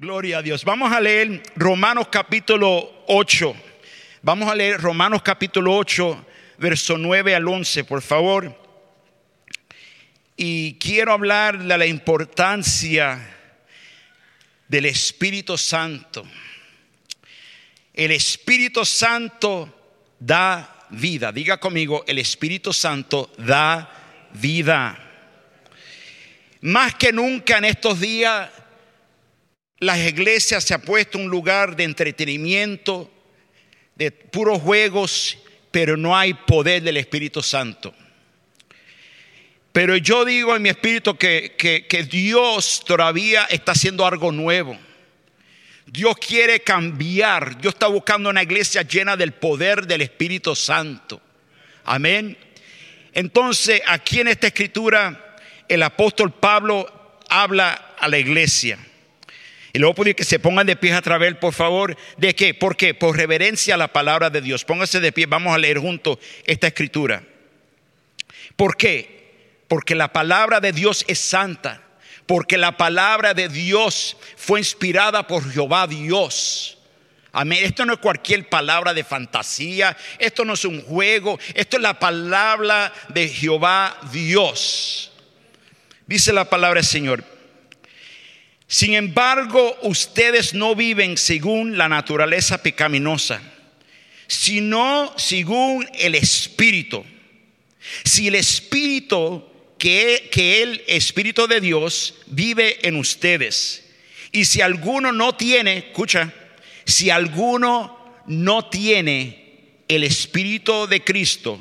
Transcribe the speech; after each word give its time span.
Gloria 0.00 0.38
a 0.38 0.42
Dios. 0.42 0.64
Vamos 0.64 0.92
a 0.92 1.00
leer 1.00 1.42
Romanos 1.56 2.06
capítulo 2.06 3.02
8. 3.08 3.52
Vamos 4.22 4.48
a 4.48 4.54
leer 4.54 4.80
Romanos 4.80 5.22
capítulo 5.22 5.76
8, 5.76 6.24
verso 6.58 6.96
9 6.96 7.34
al 7.34 7.48
11, 7.48 7.82
por 7.82 8.00
favor. 8.00 8.56
Y 10.36 10.74
quiero 10.74 11.12
hablar 11.12 11.58
de 11.58 11.76
la 11.76 11.84
importancia 11.84 13.18
del 14.68 14.84
Espíritu 14.84 15.58
Santo. 15.58 16.24
El 17.92 18.12
Espíritu 18.12 18.84
Santo 18.84 19.96
da 20.20 20.86
vida. 20.90 21.32
Diga 21.32 21.58
conmigo, 21.58 22.04
el 22.06 22.20
Espíritu 22.20 22.72
Santo 22.72 23.32
da 23.36 23.90
vida. 24.34 24.96
Más 26.60 26.94
que 26.94 27.12
nunca 27.12 27.58
en 27.58 27.64
estos 27.64 27.98
días, 27.98 28.48
las 29.80 29.98
iglesias 29.98 30.64
se 30.64 30.74
ha 30.74 30.78
puesto 30.78 31.18
un 31.18 31.28
lugar 31.28 31.76
de 31.76 31.84
entretenimiento, 31.84 33.10
de 33.94 34.10
puros 34.10 34.60
juegos, 34.60 35.38
pero 35.70 35.96
no 35.96 36.16
hay 36.16 36.34
poder 36.34 36.82
del 36.82 36.96
Espíritu 36.96 37.42
Santo. 37.42 37.94
Pero 39.72 39.96
yo 39.96 40.24
digo 40.24 40.56
en 40.56 40.62
mi 40.62 40.70
espíritu 40.70 41.16
que, 41.16 41.54
que 41.56 42.02
Dios 42.04 42.82
todavía 42.84 43.44
está 43.44 43.72
haciendo 43.72 44.04
algo 44.04 44.32
nuevo. 44.32 44.76
Dios 45.86 46.16
quiere 46.16 46.60
cambiar. 46.60 47.60
Dios 47.60 47.74
está 47.74 47.86
buscando 47.86 48.28
una 48.28 48.42
iglesia 48.42 48.82
llena 48.82 49.16
del 49.16 49.32
poder 49.32 49.86
del 49.86 50.02
Espíritu 50.02 50.54
Santo. 50.56 51.20
Amén. 51.84 52.36
Entonces, 53.12 53.80
aquí 53.86 54.20
en 54.20 54.28
esta 54.28 54.48
escritura, 54.48 55.36
el 55.68 55.82
apóstol 55.82 56.32
Pablo 56.32 57.18
habla 57.28 57.94
a 57.98 58.08
la 58.08 58.18
iglesia. 58.18 58.78
Y 59.72 59.78
luego 59.78 59.94
pedir 59.94 60.16
que 60.16 60.24
se 60.24 60.38
pongan 60.38 60.66
de 60.66 60.76
pie 60.76 60.92
a 60.92 61.02
través, 61.02 61.34
por 61.36 61.52
favor. 61.52 61.96
¿De 62.16 62.34
qué? 62.34 62.54
¿Por 62.54 62.76
qué? 62.76 62.94
Por 62.94 63.16
reverencia 63.16 63.74
a 63.74 63.78
la 63.78 63.92
palabra 63.92 64.30
de 64.30 64.40
Dios. 64.40 64.64
Pónganse 64.64 65.00
de 65.00 65.12
pie, 65.12 65.26
vamos 65.26 65.54
a 65.54 65.58
leer 65.58 65.78
juntos 65.78 66.18
esta 66.46 66.68
escritura. 66.68 67.22
¿Por 68.56 68.76
qué? 68.76 69.18
Porque 69.68 69.94
la 69.94 70.12
palabra 70.12 70.60
de 70.60 70.72
Dios 70.72 71.04
es 71.06 71.18
santa. 71.18 71.82
Porque 72.26 72.58
la 72.58 72.76
palabra 72.76 73.34
de 73.34 73.48
Dios 73.48 74.16
fue 74.36 74.60
inspirada 74.60 75.26
por 75.26 75.50
Jehová 75.50 75.86
Dios. 75.86 76.78
Amén. 77.32 77.60
Esto 77.62 77.84
no 77.84 77.92
es 77.92 77.98
cualquier 77.98 78.48
palabra 78.48 78.94
de 78.94 79.04
fantasía. 79.04 79.96
Esto 80.18 80.44
no 80.44 80.54
es 80.54 80.64
un 80.64 80.82
juego. 80.82 81.38
Esto 81.54 81.76
es 81.76 81.82
la 81.82 81.98
palabra 81.98 82.92
de 83.08 83.28
Jehová 83.28 83.98
Dios. 84.12 85.12
Dice 86.06 86.32
la 86.32 86.46
palabra 86.46 86.80
del 86.80 86.88
Señor. 86.88 87.37
Sin 88.68 88.92
embargo, 88.92 89.78
ustedes 89.80 90.52
no 90.52 90.74
viven 90.74 91.16
según 91.16 91.78
la 91.78 91.88
naturaleza 91.88 92.62
pecaminosa, 92.62 93.40
sino 94.26 95.14
según 95.16 95.88
el 95.94 96.14
Espíritu. 96.14 97.02
Si 98.04 98.28
el 98.28 98.34
Espíritu, 98.34 99.42
que, 99.78 100.28
que 100.30 100.62
el 100.62 100.82
Espíritu 100.86 101.46
de 101.46 101.62
Dios 101.62 102.16
vive 102.26 102.86
en 102.86 102.96
ustedes, 102.96 103.86
y 104.32 104.44
si 104.44 104.60
alguno 104.60 105.12
no 105.12 105.34
tiene, 105.34 105.78
escucha, 105.78 106.30
si 106.84 107.08
alguno 107.08 108.22
no 108.26 108.68
tiene 108.68 109.46
el 109.88 110.04
Espíritu 110.04 110.86
de 110.86 111.02
Cristo, 111.02 111.58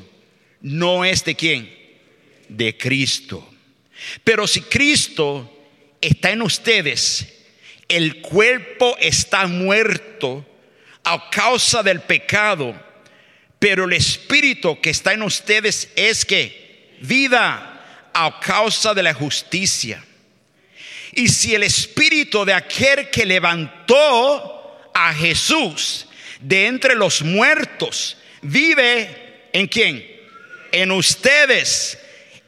no 0.59 1.05
es 1.05 1.23
de 1.23 1.35
quién? 1.35 1.73
De 2.49 2.77
Cristo. 2.77 3.49
Pero 4.25 4.45
si 4.45 4.59
Cristo 4.59 5.56
está 6.01 6.31
en 6.31 6.41
ustedes, 6.41 7.27
el 7.87 8.21
cuerpo 8.21 8.95
está 8.99 9.47
muerto 9.47 10.45
a 11.03 11.29
causa 11.29 11.81
del 11.83 12.01
pecado, 12.01 12.75
pero 13.59 13.85
el 13.85 13.93
espíritu 13.93 14.79
que 14.81 14.89
está 14.89 15.13
en 15.13 15.23
ustedes 15.23 15.89
es 15.95 16.25
que 16.25 16.97
vida 17.01 18.09
a 18.13 18.39
causa 18.39 18.93
de 18.93 19.03
la 19.03 19.13
justicia. 19.13 20.03
Y 21.13 21.29
si 21.29 21.55
el 21.55 21.63
espíritu 21.63 22.45
de 22.45 22.53
aquel 22.53 23.09
que 23.09 23.25
levantó 23.25 24.91
a 24.93 25.13
Jesús 25.13 26.07
de 26.39 26.67
entre 26.67 26.95
los 26.95 27.21
muertos 27.21 28.17
vive 28.41 29.49
en 29.53 29.67
quién? 29.67 30.05
En 30.71 30.91
ustedes 30.91 31.97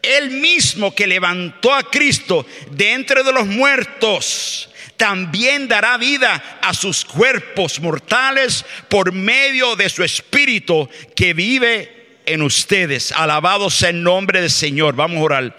él 0.01 0.31
mismo 0.31 0.93
que 0.93 1.07
levantó 1.07 1.73
a 1.73 1.83
Cristo 1.83 2.45
de 2.71 2.93
entre 2.93 3.23
de 3.23 3.33
los 3.33 3.45
muertos, 3.45 4.69
también 4.97 5.67
dará 5.67 5.97
vida 5.97 6.59
a 6.61 6.73
sus 6.73 7.05
cuerpos 7.05 7.79
mortales 7.79 8.65
por 8.87 9.11
medio 9.11 9.75
de 9.75 9.89
su 9.89 10.03
Espíritu 10.03 10.89
que 11.15 11.33
vive 11.33 12.19
en 12.25 12.41
ustedes. 12.41 13.11
Alabado 13.11 13.69
sea 13.69 13.89
el 13.89 14.03
nombre 14.03 14.41
del 14.41 14.51
Señor. 14.51 14.95
Vamos 14.95 15.17
a 15.19 15.23
orar. 15.23 15.57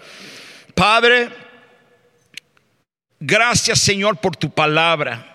Padre, 0.75 1.29
gracias 3.19 3.81
Señor 3.81 4.19
por 4.19 4.37
tu 4.37 4.51
palabra. 4.51 5.27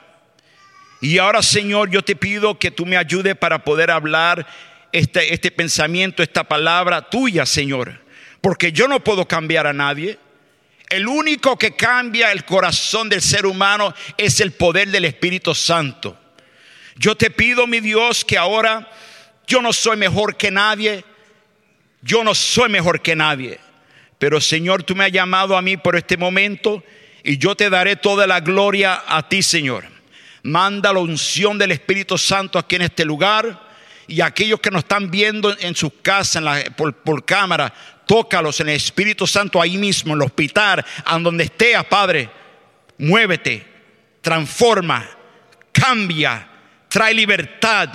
Y 1.02 1.18
ahora 1.18 1.44
Señor, 1.44 1.90
yo 1.92 2.04
te 2.04 2.16
pido 2.16 2.58
que 2.58 2.72
tú 2.72 2.86
me 2.86 2.98
ayudes 2.98 3.36
para 3.36 3.64
poder 3.64 3.92
hablar 3.92 4.48
este, 4.92 5.34
este 5.34 5.52
pensamiento, 5.52 6.24
esta 6.24 6.44
palabra 6.44 7.10
tuya, 7.10 7.46
Señor 7.46 8.05
porque 8.46 8.72
yo 8.72 8.88
no 8.88 9.04
puedo 9.04 9.28
cambiar 9.28 9.66
a 9.66 9.74
nadie. 9.74 10.20
El 10.92 11.08
único 11.08 11.58
que 11.58 11.76
cambia 11.76 12.32
el 12.32 12.46
corazón 12.46 13.10
del 13.10 13.24
ser 13.24 13.44
humano 13.44 13.92
es 14.20 14.40
el 14.40 14.52
poder 14.52 14.90
del 14.92 15.06
Espíritu 15.06 15.56
Santo. 15.56 16.16
Yo 16.96 17.18
te 17.18 17.32
pido, 17.32 17.66
mi 17.66 17.80
Dios, 17.80 18.24
que 18.24 18.38
ahora 18.38 18.88
yo 19.48 19.64
no 19.64 19.74
soy 19.74 19.98
mejor 19.98 20.38
que 20.38 20.52
nadie. 20.52 21.04
Yo 22.04 22.24
no 22.24 22.36
soy 22.36 22.70
mejor 22.70 23.02
que 23.02 23.16
nadie. 23.16 23.60
Pero 24.20 24.40
Señor, 24.40 24.84
tú 24.84 24.96
me 24.96 25.06
has 25.06 25.12
llamado 25.12 25.58
a 25.58 25.64
mí 25.64 25.76
por 25.76 25.96
este 25.96 26.16
momento 26.16 26.84
y 27.24 27.40
yo 27.40 27.56
te 27.56 27.72
daré 27.72 27.96
toda 27.96 28.28
la 28.28 28.42
gloria 28.42 29.06
a 29.08 29.28
ti, 29.28 29.42
Señor. 29.42 29.86
Manda 30.44 30.94
la 30.94 31.00
unción 31.00 31.58
del 31.58 31.72
Espíritu 31.72 32.16
Santo 32.20 32.60
aquí 32.60 32.76
en 32.76 32.84
este 32.84 33.06
lugar 33.06 33.66
y 34.08 34.22
aquellos 34.22 34.60
que 34.60 34.70
nos 34.70 34.84
están 34.84 35.10
viendo 35.10 35.58
en 35.60 35.76
sus 35.76 35.92
casas, 36.04 36.64
por, 36.76 36.94
por 36.94 37.26
cámara, 37.26 37.74
tócalos 38.06 38.60
en 38.60 38.70
el 38.70 38.76
Espíritu 38.76 39.28
Santo 39.28 39.62
ahí 39.62 39.78
mismo, 39.78 40.14
en 40.14 40.22
el 40.22 40.26
hospital, 40.26 40.86
a 41.06 41.20
donde 41.20 41.46
estés, 41.46 41.84
Padre. 41.86 42.30
Muévete, 42.98 43.66
transforma, 44.22 45.10
cambia, 45.72 46.48
trae 46.88 47.14
libertad 47.14 47.90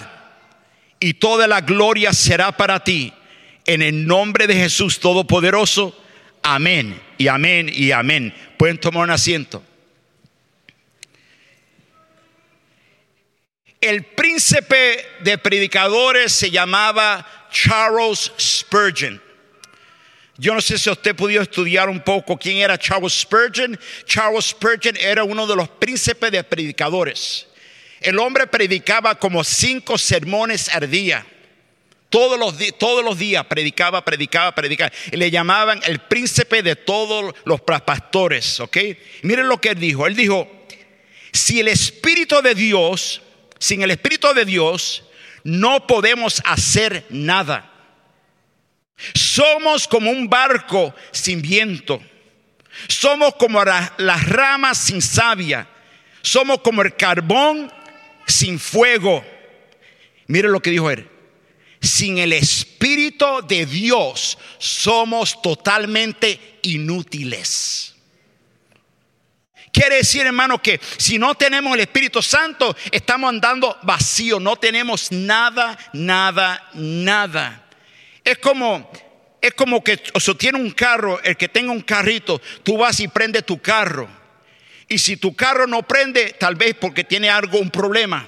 y 0.99 1.15
toda 1.15 1.47
la 1.47 1.63
gloria 1.63 2.13
será 2.13 2.53
para 2.53 2.85
ti. 2.85 3.13
En 3.65 3.83
el 3.83 4.07
nombre 4.07 4.47
de 4.47 4.55
Jesús 4.55 5.01
Todopoderoso. 5.01 5.97
Amén 6.43 7.01
y 7.19 7.29
amén 7.29 7.71
y 7.73 7.93
amén. 7.93 8.35
Pueden 8.59 8.79
tomar 8.79 9.05
un 9.05 9.11
asiento. 9.11 9.63
El 13.81 14.05
príncipe 14.05 15.07
de 15.21 15.39
predicadores 15.39 16.33
se 16.33 16.51
llamaba 16.51 17.49
Charles 17.51 18.33
Spurgeon. 18.39 19.21
Yo 20.41 20.55
no 20.55 20.63
sé 20.63 20.79
si 20.79 20.89
usted 20.89 21.15
pudo 21.15 21.43
estudiar 21.43 21.91
un 21.91 22.01
poco 22.01 22.39
quién 22.39 22.57
era 22.57 22.79
Charles 22.79 23.13
Spurgeon. 23.13 23.79
Charles 24.07 24.47
Spurgeon 24.47 24.97
era 24.99 25.23
uno 25.23 25.47
de 25.47 25.55
los 25.55 25.69
príncipes 25.69 26.33
de 26.33 26.43
predicadores. 26.43 27.47
El 28.01 28.19
hombre 28.19 28.47
predicaba 28.47 29.17
como 29.17 29.45
cinco 29.45 29.99
sermones 29.99 30.71
al 30.71 30.91
día. 30.91 31.27
Todos 32.09 32.39
los, 32.39 32.55
todos 32.79 33.05
los 33.05 33.19
días 33.19 33.45
predicaba, 33.45 34.03
predicaba, 34.03 34.55
predicaba. 34.55 34.91
Y 35.13 35.19
le 35.19 35.31
llamaban 35.31 35.79
el 35.85 35.99
príncipe 35.99 36.63
de 36.63 36.75
todos 36.75 37.35
los 37.45 37.61
pastores. 37.61 38.61
¿Ok? 38.61 38.79
Miren 39.21 39.47
lo 39.47 39.61
que 39.61 39.69
él 39.69 39.79
dijo. 39.79 40.07
Él 40.07 40.17
dijo: 40.17 40.51
Si 41.35 41.61
el 41.61 41.69
Espíritu 41.69 42.41
de 42.41 42.55
Dios, 42.55 43.21
sin 43.59 43.83
el 43.83 43.91
Espíritu 43.91 44.33
de 44.33 44.47
Dios, 44.47 45.05
no 45.45 45.87
podemos 45.87 46.41
hacer 46.47 47.05
nada. 47.11 47.71
Somos 49.15 49.89
como 49.89 50.11
un 50.11 50.29
barco 50.29 50.95
sin 51.11 51.43
viento. 51.43 52.03
Somos 52.89 53.35
como 53.37 53.63
las 53.65 54.29
ramas 54.29 54.79
sin 54.79 55.03
savia. 55.03 55.67
Somos 56.23 56.61
como 56.61 56.83
el 56.83 56.95
carbón 56.97 57.73
sin 58.27 58.59
fuego. 58.59 59.25
Mire 60.27 60.49
lo 60.49 60.61
que 60.61 60.71
dijo 60.71 60.91
él. 60.91 61.09
Sin 61.81 62.19
el 62.19 62.33
Espíritu 62.33 63.27
de 63.49 63.65
Dios 63.65 64.39
somos 64.59 65.41
totalmente 65.41 66.59
inútiles. 66.63 67.95
Quiere 69.73 69.97
decir, 69.97 70.27
hermano, 70.27 70.61
que 70.61 70.81
si 70.97 71.19
no 71.19 71.35
tenemos 71.37 71.73
el 71.75 71.81
Espíritu 71.81 72.21
Santo, 72.21 72.77
estamos 72.91 73.29
andando 73.29 73.79
vacío, 73.83 74.41
no 74.41 74.57
tenemos 74.57 75.13
nada, 75.13 75.79
nada, 75.93 76.69
nada. 76.75 77.70
Es 78.31 78.39
como, 78.39 78.89
es 79.41 79.55
como 79.55 79.83
que 79.83 80.01
o 80.15 80.37
tiene 80.37 80.57
un 80.57 80.71
carro, 80.71 81.21
el 81.25 81.37
que 81.37 81.49
tenga 81.49 81.73
un 81.73 81.81
carrito, 81.81 82.41
tú 82.63 82.79
vas 82.79 83.01
y 83.01 83.09
prendes 83.09 83.45
tu 83.45 83.61
carro. 83.61 84.09
Y 84.87 84.99
si 84.99 85.17
tu 85.17 85.35
carro 85.35 85.67
no 85.67 85.83
prende, 85.83 86.37
tal 86.39 86.55
vez 86.55 86.77
porque 86.81 87.03
tiene 87.03 87.29
algo, 87.29 87.59
un 87.59 87.71
problema. 87.71 88.25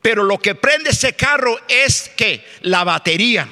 Pero 0.00 0.22
lo 0.22 0.38
que 0.38 0.54
prende 0.54 0.90
ese 0.90 1.14
carro 1.14 1.58
es 1.66 2.08
que 2.16 2.46
la 2.60 2.84
batería. 2.84 3.48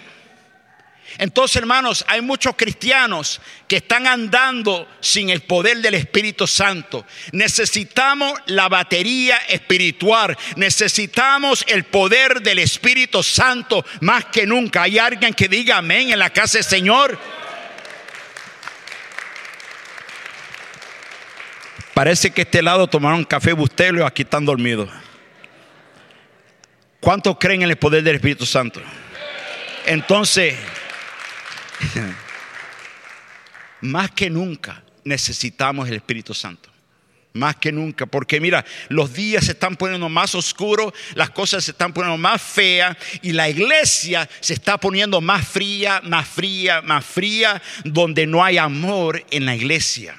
Entonces, 1.19 1.57
hermanos, 1.57 2.05
hay 2.09 2.21
muchos 2.21 2.55
cristianos 2.57 3.41
que 3.69 3.77
están 3.77 4.07
andando 4.07 4.89
sin 5.01 5.31
el 5.31 5.43
poder 5.43 5.79
del 5.79 5.95
Espíritu 5.95 6.47
Santo. 6.47 7.07
Necesitamos 7.33 8.39
la 8.47 8.69
batería 8.69 9.37
espiritual. 9.49 10.37
Necesitamos 10.57 11.65
el 11.69 11.85
poder 11.85 12.43
del 12.43 12.59
Espíritu 12.59 13.23
Santo 13.23 13.85
más 14.01 14.27
que 14.27 14.47
nunca. 14.47 14.83
¿Hay 14.83 14.99
alguien 14.99 15.35
que 15.35 15.49
diga 15.49 15.79
amén 15.79 16.11
en 16.11 16.19
la 16.19 16.31
casa 16.31 16.59
del 16.59 16.65
Señor? 16.65 17.19
Parece 21.95 22.33
que 22.33 22.43
este 22.43 22.61
lado 22.61 22.89
tomaron 22.89 23.25
café 23.25 23.53
bustelo 23.53 24.01
y 24.01 24.03
aquí 24.05 24.23
están 24.23 24.45
dormidos. 24.45 24.91
¿Cuántos 26.99 27.37
creen 27.39 27.63
en 27.63 27.71
el 27.71 27.77
poder 27.77 28.03
del 28.03 28.17
Espíritu 28.17 28.47
Santo? 28.47 28.81
Entonces, 29.87 30.57
más 33.81 34.11
que 34.11 34.31
nunca 34.31 34.83
necesitamos 35.05 35.89
el 35.89 35.95
Espíritu 35.95 36.35
Santo. 36.35 36.71
Más 37.35 37.57
que 37.57 37.73
nunca, 37.73 38.07
porque 38.07 38.41
mira, 38.41 38.65
los 38.89 39.13
días 39.13 39.47
se 39.47 39.53
están 39.53 39.75
poniendo 39.75 40.09
más 40.09 40.37
oscuros, 40.37 40.95
las 41.15 41.31
cosas 41.31 41.65
se 41.65 41.73
están 41.73 41.93
poniendo 41.93 42.17
más 42.17 42.41
feas 42.41 42.97
y 43.23 43.33
la 43.33 43.49
iglesia 43.49 44.29
se 44.39 44.55
está 44.55 44.79
poniendo 44.79 45.21
más 45.21 45.47
fría, 45.47 46.01
más 46.05 46.29
fría, 46.29 46.81
más 46.81 47.05
fría, 47.05 47.61
donde 47.85 48.29
no 48.29 48.45
hay 48.45 48.57
amor 48.57 49.25
en 49.33 49.47
la 49.47 49.57
iglesia. 49.57 50.17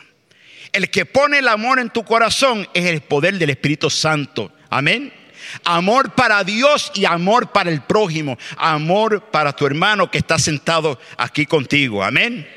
El 0.74 0.90
que 0.90 1.06
pone 1.06 1.40
el 1.40 1.48
amor 1.48 1.80
en 1.80 1.90
tu 1.90 2.04
corazón 2.04 2.68
es 2.74 2.86
el 2.86 3.00
poder 3.00 3.38
del 3.38 3.52
Espíritu 3.52 3.90
Santo. 3.90 4.52
Amén. 4.70 5.14
Amor 5.64 6.14
para 6.14 6.44
Dios 6.44 6.92
y 6.96 7.06
amor 7.06 7.52
para 7.52 7.70
el 7.70 7.82
prójimo. 7.82 8.38
Amor 8.58 9.30
para 9.32 9.54
tu 9.54 9.66
hermano 9.66 10.10
que 10.10 10.18
está 10.18 10.40
sentado 10.40 11.00
aquí 11.18 11.46
contigo. 11.46 12.04
Amén. 12.04 12.48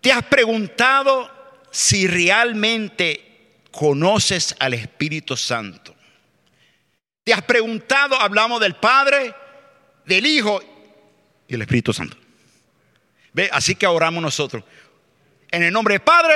¿Te 0.00 0.12
has 0.12 0.24
preguntado 0.24 1.30
si 1.70 2.06
realmente 2.06 3.60
conoces 3.70 4.54
al 4.58 4.74
Espíritu 4.74 5.36
Santo? 5.36 5.94
¿Te 7.24 7.32
has 7.32 7.42
preguntado, 7.42 8.20
hablamos 8.20 8.60
del 8.60 8.74
Padre, 8.74 9.32
del 10.04 10.26
Hijo 10.26 10.60
y 11.46 11.54
el 11.54 11.62
Espíritu 11.62 11.92
Santo? 11.92 12.16
¿Ve? 13.32 13.48
Así 13.52 13.76
que 13.76 13.86
oramos 13.86 14.22
nosotros. 14.22 14.64
En 15.50 15.62
el 15.62 15.72
nombre 15.72 15.94
del 15.94 16.02
Padre, 16.02 16.34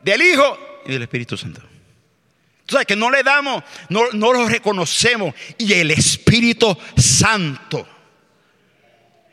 del 0.00 0.22
Hijo 0.22 0.58
y 0.86 0.92
del 0.92 1.02
Espíritu 1.02 1.36
Santo. 1.36 1.67
O 2.70 2.84
que 2.84 2.96
no 2.96 3.10
le 3.10 3.22
damos, 3.22 3.62
no, 3.88 4.10
no 4.12 4.32
lo 4.32 4.46
reconocemos. 4.46 5.34
Y 5.56 5.72
el 5.72 5.90
Espíritu 5.90 6.76
Santo. 6.96 7.86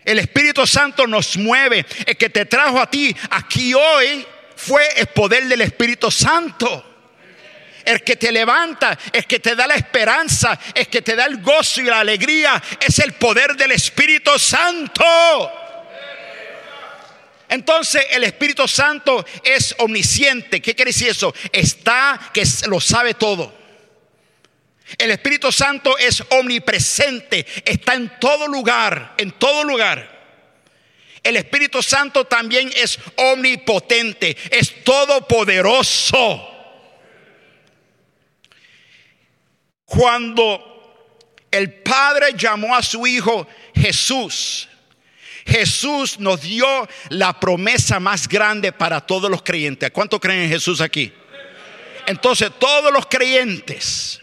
El 0.05 0.19
Espíritu 0.19 0.65
Santo 0.65 1.05
nos 1.07 1.35
mueve. 1.37 1.85
El 2.05 2.15
que 2.15 2.29
te 2.29 2.45
trajo 2.45 2.79
a 2.79 2.89
ti 2.89 3.15
aquí 3.31 3.73
hoy 3.73 4.25
fue 4.55 4.87
el 4.97 5.07
poder 5.07 5.45
del 5.47 5.61
Espíritu 5.61 6.09
Santo. 6.09 6.93
El 7.83 8.03
que 8.03 8.15
te 8.15 8.31
levanta, 8.31 8.97
el 9.11 9.25
que 9.25 9.39
te 9.39 9.55
da 9.55 9.67
la 9.67 9.75
esperanza, 9.75 10.57
el 10.73 10.87
que 10.87 11.01
te 11.01 11.15
da 11.15 11.25
el 11.25 11.41
gozo 11.41 11.81
y 11.81 11.85
la 11.85 11.99
alegría, 11.99 12.61
es 12.79 12.97
el 12.99 13.13
poder 13.13 13.55
del 13.55 13.73
Espíritu 13.73 14.39
Santo. 14.39 15.03
Entonces 17.49 18.05
el 18.11 18.23
Espíritu 18.23 18.67
Santo 18.67 19.25
es 19.43 19.75
omnisciente. 19.79 20.61
¿Qué 20.61 20.75
quiere 20.75 20.89
decir 20.89 21.09
eso? 21.09 21.33
Está 21.51 22.31
que 22.33 22.43
lo 22.67 22.79
sabe 22.79 23.13
todo. 23.13 23.53
El 24.97 25.11
Espíritu 25.11 25.51
Santo 25.51 25.97
es 25.97 26.23
omnipresente, 26.29 27.45
está 27.65 27.95
en 27.95 28.19
todo 28.19 28.47
lugar, 28.47 29.15
en 29.17 29.31
todo 29.31 29.63
lugar. 29.63 30.13
El 31.23 31.37
Espíritu 31.37 31.81
Santo 31.81 32.25
también 32.25 32.71
es 32.75 32.99
omnipotente, 33.15 34.37
es 34.51 34.83
todopoderoso. 34.83 36.51
Cuando 39.85 40.75
el 41.49 41.73
Padre 41.81 42.33
llamó 42.37 42.75
a 42.75 42.83
su 42.83 43.07
Hijo 43.07 43.47
Jesús, 43.73 44.69
Jesús 45.45 46.19
nos 46.19 46.41
dio 46.41 46.67
la 47.09 47.39
promesa 47.39 47.99
más 47.99 48.27
grande 48.27 48.71
para 48.71 49.01
todos 49.01 49.29
los 49.29 49.43
creyentes. 49.43 49.91
¿Cuánto 49.91 50.19
creen 50.19 50.41
en 50.41 50.49
Jesús 50.49 50.81
aquí? 50.81 51.13
Entonces 52.07 52.51
todos 52.59 52.91
los 52.91 53.05
creyentes, 53.05 54.21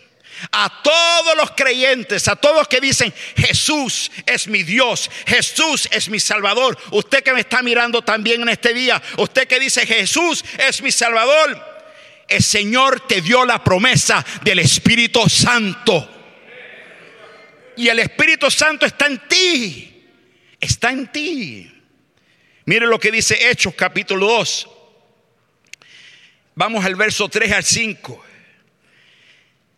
a 0.50 0.82
todos 0.82 1.36
los 1.36 1.52
creyentes, 1.52 2.26
a 2.26 2.34
todos 2.34 2.66
que 2.66 2.80
dicen, 2.80 3.14
Jesús 3.36 4.10
es 4.26 4.48
mi 4.48 4.64
Dios, 4.64 5.10
Jesús 5.26 5.88
es 5.92 6.08
mi 6.08 6.18
Salvador. 6.18 6.76
Usted 6.90 7.22
que 7.22 7.32
me 7.32 7.40
está 7.40 7.62
mirando 7.62 8.02
también 8.02 8.42
en 8.42 8.48
este 8.48 8.74
día, 8.74 9.00
usted 9.18 9.46
que 9.46 9.60
dice, 9.60 9.86
Jesús 9.86 10.44
es 10.58 10.82
mi 10.82 10.90
Salvador, 10.90 11.60
el 12.26 12.42
Señor 12.42 13.06
te 13.06 13.20
dio 13.20 13.44
la 13.44 13.62
promesa 13.62 14.24
del 14.42 14.58
Espíritu 14.58 15.28
Santo. 15.28 16.08
Y 17.76 17.88
el 17.88 18.00
Espíritu 18.00 18.50
Santo 18.50 18.86
está 18.86 19.06
en 19.06 19.28
ti 19.28 19.91
está 20.62 20.90
en 20.90 21.06
ti. 21.08 21.70
Mire 22.64 22.86
lo 22.86 22.98
que 22.98 23.10
dice 23.10 23.50
Hechos 23.50 23.74
capítulo 23.74 24.26
2. 24.26 24.68
Vamos 26.54 26.84
al 26.84 26.94
verso 26.94 27.28
3 27.28 27.52
al 27.52 27.64
5. 27.64 28.24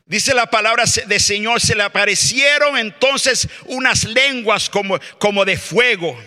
Dice 0.07 0.35
la 0.35 0.51
palabra 0.51 0.85
de 1.07 1.19
Señor, 1.19 1.61
se 1.63 1.75
le 1.75 1.83
aparecieron 1.83 2.77
entonces 2.77 3.49
unas 3.65 4.05
lenguas 4.05 4.69
como, 4.69 5.01
como 5.19 5.47
de 5.47 5.57
fuego, 5.57 6.23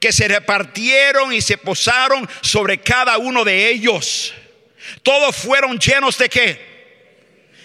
que 0.00 0.12
se 0.12 0.26
repartieron 0.26 1.32
y 1.32 1.40
se 1.40 1.56
posaron 1.56 2.28
sobre 2.40 2.78
cada 2.78 3.16
uno 3.18 3.44
de 3.44 3.70
ellos. 3.70 4.34
Todos 5.04 5.36
fueron 5.36 5.78
llenos 5.78 6.18
de 6.18 6.28
qué? 6.28 6.74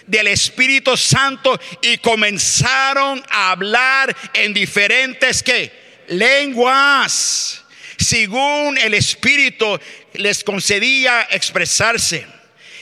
del 0.06 0.26
Espíritu 0.26 0.96
Santo 0.96 1.58
y 1.82 1.98
comenzaron 1.98 3.24
a 3.30 3.52
hablar 3.52 4.16
en 4.34 4.52
diferentes 4.52 5.40
que 5.40 5.79
lenguas, 6.10 7.62
según 7.96 8.76
el 8.78 8.94
Espíritu 8.94 9.78
les 10.14 10.44
concedía 10.44 11.28
expresarse. 11.30 12.26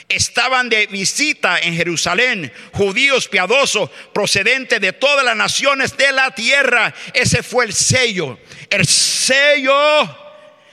Estaban 0.08 0.70
de 0.70 0.86
visita 0.86 1.58
en 1.58 1.74
Jerusalén 1.74 2.50
judíos 2.72 3.28
piadosos 3.28 3.90
procedentes 4.14 4.80
de 4.80 4.94
todas 4.94 5.22
las 5.22 5.36
naciones 5.36 5.96
de 5.98 6.12
la 6.12 6.30
tierra. 6.30 6.94
Ese 7.12 7.42
fue 7.42 7.66
el 7.66 7.74
sello, 7.74 8.38
el 8.70 8.86
sello 8.86 9.76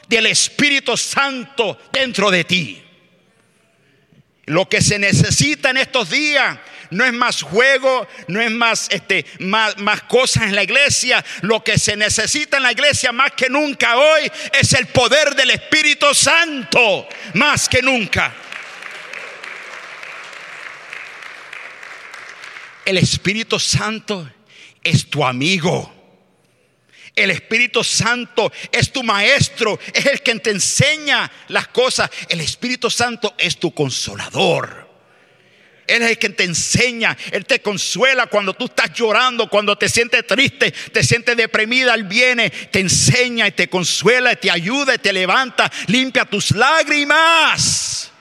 del 0.08 0.28
Espíritu 0.28 0.96
Santo 0.96 1.78
dentro 1.92 2.32
de 2.32 2.46
ti. 2.46 2.82
Lo 4.46 4.70
que 4.70 4.82
se 4.82 5.00
necesita 5.00 5.72
en 5.72 5.78
estos 5.78 6.10
días 6.12 6.58
no 6.92 7.06
es 7.06 7.14
más 7.14 7.42
juego, 7.42 8.08
no 8.28 8.42
es 8.42 8.52
más, 8.52 8.88
este, 8.90 9.26
más, 9.40 9.78
más 9.78 10.04
cosas 10.04 10.44
en 10.44 10.56
la 10.56 10.64
iglesia. 10.64 11.24
Lo 11.42 11.64
que 11.64 11.78
se 11.78 11.96
necesita 11.96 12.58
en 12.58 12.64
la 12.64 12.72
iglesia 12.72 13.12
más 13.12 13.32
que 13.34 13.50
nunca 13.50 13.98
hoy 13.98 14.32
es 14.54 14.74
el 14.74 14.88
poder 14.88 15.36
del 15.36 15.52
Espíritu 15.52 16.14
Santo, 16.14 17.08
más 17.34 17.70
que 17.70 17.82
nunca. 17.82 18.34
El 22.86 22.98
Espíritu 22.98 23.60
Santo 23.60 24.30
es 24.84 25.10
tu 25.10 25.26
amigo. 25.26 25.92
El 27.16 27.32
Espíritu 27.32 27.84
Santo 27.84 28.52
es 28.72 28.92
tu 28.92 29.02
maestro, 29.02 29.80
es 29.94 30.06
el 30.06 30.22
que 30.22 30.36
te 30.36 30.52
enseña 30.52 31.32
las 31.48 31.70
cosas. 31.70 32.10
El 32.28 32.42
Espíritu 32.42 32.92
Santo 32.92 33.34
es 33.38 33.58
tu 33.58 33.74
consolador. 33.74 34.85
Él 35.88 36.02
es 36.02 36.10
el 36.10 36.18
que 36.18 36.30
te 36.30 36.44
enseña, 36.44 37.16
Él 37.32 37.46
te 37.46 37.62
consuela 37.62 38.26
cuando 38.28 38.54
tú 38.54 38.66
estás 38.66 38.92
llorando, 38.94 39.48
cuando 39.48 39.78
te 39.78 39.88
sientes 39.88 40.26
triste, 40.26 40.72
te 40.72 41.04
sientes 41.04 41.38
deprimida, 41.38 41.94
Él 41.94 42.06
viene, 42.06 42.50
te 42.50 42.80
enseña 42.80 43.48
y 43.48 43.52
te 43.52 43.68
consuela, 43.68 44.36
te 44.36 44.50
ayuda 44.50 44.96
y 44.96 44.98
te 44.98 45.14
levanta, 45.14 45.72
limpia 45.88 46.26
tus 46.26 46.52
lágrimas. 46.52 48.12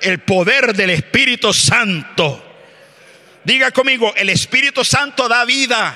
El 0.00 0.18
poder 0.18 0.74
del 0.74 0.90
Espíritu 0.90 1.54
Santo. 1.54 2.44
Diga 3.44 3.70
conmigo, 3.70 4.12
el 4.16 4.28
Espíritu 4.28 4.84
Santo 4.84 5.28
da 5.28 5.44
vida. 5.44 5.94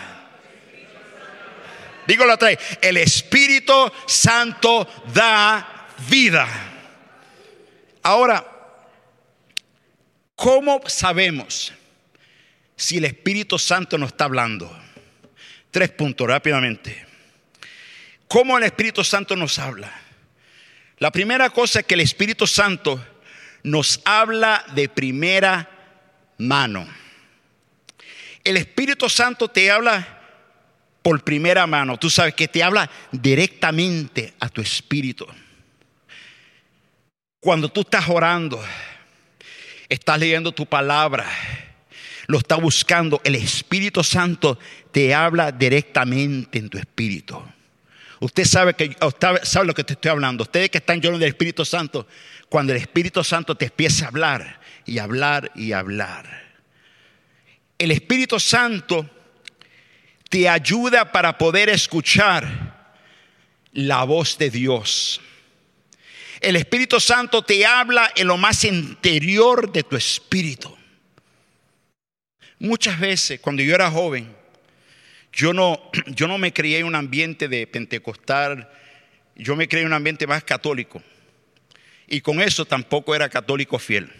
Dígalo 2.06 2.34
otra 2.34 2.48
vez, 2.48 2.58
el 2.80 2.96
Espíritu 2.96 3.92
Santo 4.06 4.88
da 5.12 5.88
vida. 6.08 6.48
Ahora, 8.02 8.55
¿Cómo 10.36 10.82
sabemos 10.86 11.72
si 12.76 12.98
el 12.98 13.06
Espíritu 13.06 13.58
Santo 13.58 13.96
nos 13.96 14.10
está 14.10 14.26
hablando? 14.26 14.70
Tres 15.70 15.90
puntos 15.90 16.28
rápidamente. 16.28 17.06
¿Cómo 18.28 18.58
el 18.58 18.64
Espíritu 18.64 19.02
Santo 19.02 19.34
nos 19.34 19.58
habla? 19.58 19.90
La 20.98 21.10
primera 21.10 21.50
cosa 21.50 21.80
es 21.80 21.86
que 21.86 21.94
el 21.94 22.00
Espíritu 22.00 22.46
Santo 22.46 23.04
nos 23.62 24.00
habla 24.04 24.64
de 24.74 24.88
primera 24.90 25.70
mano. 26.38 26.86
El 28.44 28.58
Espíritu 28.58 29.08
Santo 29.08 29.48
te 29.48 29.70
habla 29.70 30.20
por 31.02 31.24
primera 31.24 31.66
mano. 31.66 31.98
Tú 31.98 32.10
sabes 32.10 32.34
que 32.34 32.48
te 32.48 32.62
habla 32.62 32.90
directamente 33.10 34.34
a 34.38 34.48
tu 34.48 34.60
espíritu. 34.60 35.26
Cuando 37.40 37.68
tú 37.68 37.82
estás 37.82 38.08
orando, 38.08 38.62
estás 39.88 40.18
leyendo 40.18 40.52
tu 40.52 40.66
palabra, 40.66 41.26
lo 42.26 42.38
estás 42.38 42.60
buscando, 42.60 43.20
el 43.24 43.36
Espíritu 43.36 44.02
Santo 44.02 44.58
te 44.90 45.14
habla 45.14 45.52
directamente 45.52 46.58
en 46.58 46.68
tu 46.68 46.78
espíritu. 46.78 47.42
Usted 48.20 48.44
sabe 48.44 48.74
que 48.74 48.96
sabe 49.42 49.66
lo 49.66 49.74
que 49.74 49.84
te 49.84 49.92
estoy 49.92 50.10
hablando. 50.10 50.44
Ustedes 50.44 50.70
que 50.70 50.78
están 50.78 51.00
llenos 51.00 51.20
del 51.20 51.28
Espíritu 51.28 51.64
Santo, 51.64 52.06
cuando 52.48 52.72
el 52.72 52.78
Espíritu 52.78 53.22
Santo 53.22 53.54
te 53.54 53.66
empieza 53.66 54.06
a 54.06 54.08
hablar 54.08 54.60
y 54.86 54.98
hablar 54.98 55.52
y 55.54 55.72
hablar. 55.72 56.46
El 57.78 57.90
Espíritu 57.90 58.40
Santo 58.40 59.08
te 60.30 60.48
ayuda 60.48 61.12
para 61.12 61.36
poder 61.36 61.68
escuchar 61.68 62.94
la 63.72 64.04
voz 64.04 64.38
de 64.38 64.50
Dios. 64.50 65.20
El 66.40 66.56
Espíritu 66.56 67.00
Santo 67.00 67.42
te 67.42 67.64
habla 67.64 68.12
en 68.14 68.26
lo 68.26 68.36
más 68.36 68.64
interior 68.64 69.72
de 69.72 69.82
tu 69.82 69.96
espíritu. 69.96 70.76
Muchas 72.58 72.98
veces, 72.98 73.40
cuando 73.40 73.62
yo 73.62 73.74
era 73.74 73.90
joven, 73.90 74.34
yo 75.32 75.52
no, 75.52 75.80
yo 76.06 76.26
no 76.26 76.38
me 76.38 76.52
crié 76.52 76.78
en 76.78 76.86
un 76.86 76.94
ambiente 76.94 77.48
de 77.48 77.66
pentecostal, 77.66 78.70
yo 79.34 79.56
me 79.56 79.68
crié 79.68 79.82
en 79.82 79.88
un 79.88 79.94
ambiente 79.94 80.26
más 80.26 80.44
católico. 80.44 81.02
Y 82.08 82.20
con 82.20 82.40
eso 82.40 82.64
tampoco 82.64 83.14
era 83.14 83.28
católico 83.28 83.78
fiel, 83.78 84.10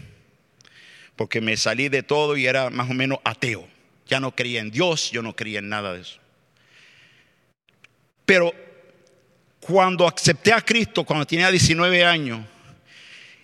porque 1.15 1.41
me 1.41 1.57
salí 1.57 1.89
de 1.89 2.03
todo 2.03 2.37
y 2.37 2.47
era 2.47 2.71
más 2.71 2.91
o 2.91 2.95
menos 2.95 3.19
ateo. 3.25 3.69
Ya 4.07 4.21
no 4.21 4.35
creía 4.35 4.61
en 4.61 4.71
Dios, 4.71 5.11
yo 5.11 5.23
no 5.23 5.35
creía 5.35 5.61
en 5.61 5.69
nada 5.69 5.95
de 5.95 6.03
eso. 6.03 6.19
Pero 8.25 8.53
cuando 9.67 10.07
acepté 10.07 10.53
a 10.53 10.61
Cristo, 10.61 11.05
cuando 11.05 11.27
tenía 11.27 11.51
19 11.51 12.05
años, 12.05 12.45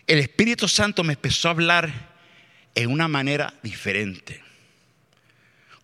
el 0.07 0.19
Espíritu 0.19 0.69
Santo 0.69 1.03
me 1.03 1.15
empezó 1.15 1.49
a 1.49 1.53
hablar 1.53 1.93
en 2.75 2.91
una 2.91 3.09
manera 3.09 3.53
diferente 3.63 4.43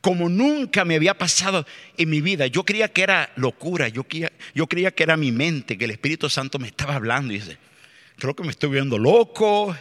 como 0.01 0.29
nunca 0.29 0.85
me 0.85 0.95
había 0.95 1.17
pasado 1.17 1.67
en 1.97 2.09
mi 2.09 2.21
vida. 2.21 2.47
Yo 2.47 2.65
creía 2.65 2.89
que 2.89 3.03
era 3.03 3.31
locura, 3.37 3.89
yo 3.89 4.05
creía, 4.05 4.33
yo 4.55 4.67
creía 4.67 4.91
que 4.91 5.03
era 5.03 5.17
mi 5.17 5.33
mente, 5.33 5.77
que 5.77 5.85
el 5.85 5.91
Espíritu 5.91 6.31
Santo 6.31 6.59
me 6.59 6.69
estaba 6.69 6.95
hablando. 6.95 7.33
Y 7.33 7.39
dice, 7.41 7.59
creo 8.17 8.35
que 8.35 8.45
me 8.45 8.51
estoy 8.51 8.71
viendo 8.71 8.99
loco. 8.99 9.77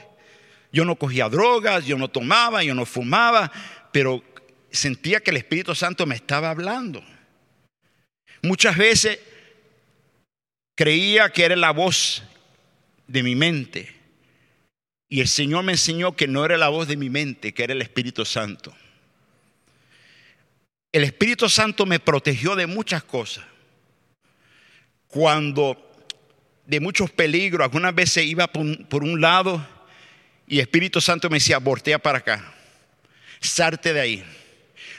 Yo 0.72 0.86
no 0.86 0.96
cogía 0.96 1.30
drogas, 1.30 1.86
yo 1.86 1.98
no 1.98 2.10
tomaba, 2.10 2.64
yo 2.64 2.76
no 2.76 2.86
fumaba, 2.86 3.52
pero 3.92 4.24
sentía 4.70 5.22
que 5.22 5.32
el 5.32 5.38
Espíritu 5.38 5.74
Santo 5.76 6.06
me 6.06 6.16
estaba 6.16 6.50
hablando. 6.50 7.04
Muchas 8.42 8.76
veces 8.76 9.20
creía 10.77 11.31
que 11.31 11.43
era 11.43 11.55
la 11.55 11.72
voz 11.72 12.24
de 13.07 13.24
mi 13.24 13.36
mente. 13.36 13.93
Y 15.10 15.22
el 15.22 15.27
Señor 15.27 15.63
me 15.63 15.72
enseñó 15.72 16.15
que 16.15 16.27
no 16.27 16.46
era 16.46 16.55
la 16.55 16.69
voz 16.69 16.88
de 16.88 16.96
mi 16.96 17.10
mente, 17.10 17.53
que 17.53 17.63
era 17.63 17.74
el 17.74 17.81
Espíritu 17.81 18.24
Santo. 18.24 18.75
El 20.91 21.03
Espíritu 21.03 21.50
Santo 21.50 21.86
me 21.86 22.00
protegió 22.00 22.55
de 22.55 22.67
muchas 22.67 23.03
cosas. 23.03 23.43
Cuando 25.07 25.84
de 26.67 26.79
muchos 26.79 27.10
peligros, 27.10 27.65
algunas 27.65 27.96
veces 27.96 28.25
iba 28.25 28.46
por 28.48 29.03
un, 29.03 29.22
lado 29.22 29.65
y 30.48 30.55
el 30.55 30.62
Espíritu 30.62 31.01
Santo 31.01 31.29
me 31.29 31.38
decía, 31.38 31.57
voltea 31.57 31.98
para 31.98 32.19
acá, 32.19 32.53
salte 33.39 33.93
de 33.93 34.01
ahí, 34.01 34.24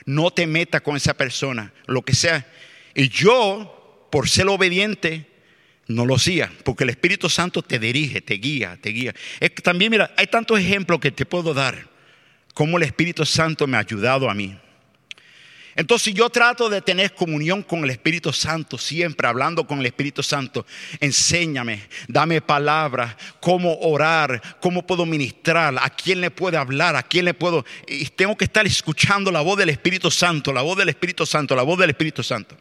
no 0.07 0.31
te 0.31 0.47
metas 0.47 0.81
con 0.81 0.97
esa 0.97 1.15
persona, 1.15 1.73
lo 1.87 2.03
que 2.03 2.15
sea. 2.15 2.47
Y 2.95 3.11
yo, 3.11 4.09
por 4.11 4.29
ser 4.29 4.49
obediente, 4.49 5.27
no 5.89 6.05
lo 6.05 6.15
hacía, 6.15 6.53
porque 6.65 6.85
el 6.85 6.91
Espíritu 6.91 7.29
Santo 7.29 7.63
te 7.63 7.79
dirige, 7.79 8.21
te 8.21 8.35
guía, 8.35 8.79
te 8.81 8.91
guía. 8.91 9.15
Es 9.41 9.51
que 9.51 9.63
también, 9.63 9.91
mira, 9.91 10.13
hay 10.17 10.27
tantos 10.27 10.61
ejemplos 10.61 11.01
que 11.01 11.11
te 11.11 11.25
puedo 11.25 11.55
dar, 11.55 11.89
cómo 12.55 12.77
el 12.77 12.85
Espíritu 12.85 13.25
Santo 13.25 13.67
me 13.67 13.77
ha 13.77 13.81
ayudado 13.81 14.31
a 14.31 14.35
mí. 14.35 14.57
Entonces 15.79 16.13
yo 16.13 16.29
trato 16.29 16.69
de 16.69 16.83
tener 16.83 17.15
comunión 17.15 17.63
con 17.63 17.85
el 17.85 17.91
Espíritu 17.91 18.33
Santo, 18.33 18.77
siempre 18.77 19.29
hablando 19.29 19.65
con 19.65 19.79
el 19.79 19.87
Espíritu 19.87 20.25
Santo. 20.25 20.67
Enséñame, 20.99 21.89
dame 22.09 22.41
palabras, 22.41 23.15
cómo 23.41 23.79
orar, 23.79 24.43
cómo 24.61 24.85
puedo 24.85 25.07
ministrar, 25.07 25.77
a 25.81 25.89
quién 25.89 26.21
le 26.21 26.33
puedo 26.33 26.59
hablar, 26.59 26.97
a 26.97 27.03
quién 27.05 27.27
le 27.27 27.33
puedo... 27.33 27.65
Y 27.87 28.07
tengo 28.07 28.37
que 28.37 28.47
estar 28.47 28.67
escuchando 28.67 29.31
la 29.31 29.41
voz 29.41 29.57
del 29.57 29.69
Espíritu 29.69 30.11
Santo, 30.11 30.53
la 30.53 30.63
voz 30.63 30.77
del 30.77 30.89
Espíritu 30.89 31.25
Santo, 31.25 31.55
la 31.55 31.63
voz 31.63 31.79
del 31.79 31.91
Espíritu 31.91 32.25
Santo. 32.25 32.57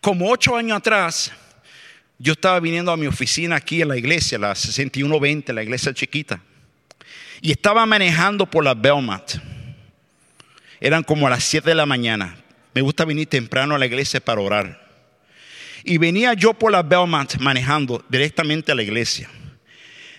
Como 0.00 0.30
ocho 0.30 0.56
años 0.56 0.78
atrás, 0.78 1.30
yo 2.18 2.32
estaba 2.32 2.60
viniendo 2.60 2.92
a 2.92 2.96
mi 2.96 3.06
oficina 3.06 3.56
aquí 3.56 3.82
en 3.82 3.88
la 3.88 3.96
iglesia, 3.96 4.38
la 4.38 4.54
6120, 4.54 5.52
la 5.52 5.62
iglesia 5.62 5.92
chiquita, 5.92 6.40
y 7.40 7.50
estaba 7.50 7.84
manejando 7.86 8.46
por 8.46 8.64
la 8.64 8.74
Belmont. 8.74 9.36
Eran 10.80 11.02
como 11.02 11.26
a 11.26 11.30
las 11.30 11.44
7 11.44 11.70
de 11.70 11.74
la 11.74 11.86
mañana. 11.86 12.36
Me 12.74 12.80
gusta 12.80 13.04
venir 13.04 13.26
temprano 13.28 13.74
a 13.74 13.78
la 13.78 13.86
iglesia 13.86 14.20
para 14.20 14.40
orar. 14.40 14.84
Y 15.84 15.98
venía 15.98 16.34
yo 16.34 16.54
por 16.54 16.72
la 16.72 16.82
Belmont 16.82 17.36
manejando 17.38 18.04
directamente 18.08 18.72
a 18.72 18.74
la 18.74 18.82
iglesia. 18.82 19.28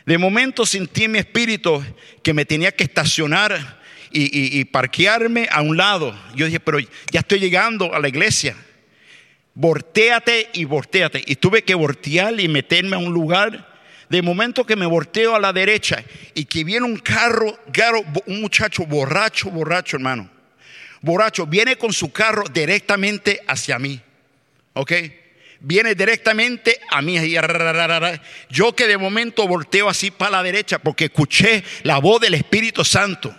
De 0.06 0.18
momento 0.18 0.66
sentí 0.66 1.06
en 1.06 1.14
mi 1.14 1.18
espíritu 1.18 1.84
que 2.22 2.34
me 2.34 2.46
tenía 2.46 2.72
que 2.72 2.84
estacionar 2.84 3.80
y, 4.12 4.64
parquearme 4.66 5.50
a 5.52 5.62
un 5.62 5.76
lado. 5.76 6.18
Yo 6.36 6.46
dije, 6.46 6.60
pero 6.60 6.80
ya 6.80 7.20
estoy 7.20 7.40
llegando 7.40 7.94
a 7.94 8.00
la 8.00 8.08
iglesia. 8.08 8.56
Voltéate 9.56 10.50
y 10.54 10.66
volteate. 10.66 11.24
Y 11.26 11.38
tuve 11.38 11.64
que 11.64 11.74
voltear 11.74 12.40
y 12.40 12.48
meterme 12.48 12.96
a 12.96 13.00
un 13.00 13.12
lugar. 13.12 13.74
De 14.10 14.22
momento 14.22 14.66
que 14.66 14.76
me 14.76 14.86
volteo 14.86 15.36
a 15.36 15.40
la 15.40 15.52
derecha 15.52 16.04
y 16.36 16.46
que 16.46 16.64
viene 16.64 16.86
un 16.86 16.98
carro, 16.98 17.58
un 18.28 18.42
muchacho 18.42 18.86
borracho, 18.86 19.50
borracho, 19.50 19.98
hermano 19.98 20.30
borracho, 21.06 21.46
viene 21.46 21.78
con 21.78 21.94
su 21.94 22.12
carro 22.12 22.44
directamente 22.52 23.40
hacia 23.48 23.78
mí. 23.80 24.02
¿Ok? 24.74 24.92
Viene 25.60 25.96
directamente 25.96 26.82
a 26.90 27.02
mí. 27.02 27.18
Yo 28.50 28.76
que 28.76 28.88
de 28.88 28.98
momento 28.98 29.48
volteo 29.48 29.88
así 29.88 30.12
para 30.12 30.32
la 30.32 30.44
derecha 30.44 30.80
porque 30.80 31.06
escuché 31.06 31.64
la 31.84 32.00
voz 32.00 32.20
del 32.20 32.34
Espíritu 32.34 32.84
Santo. 32.84 33.34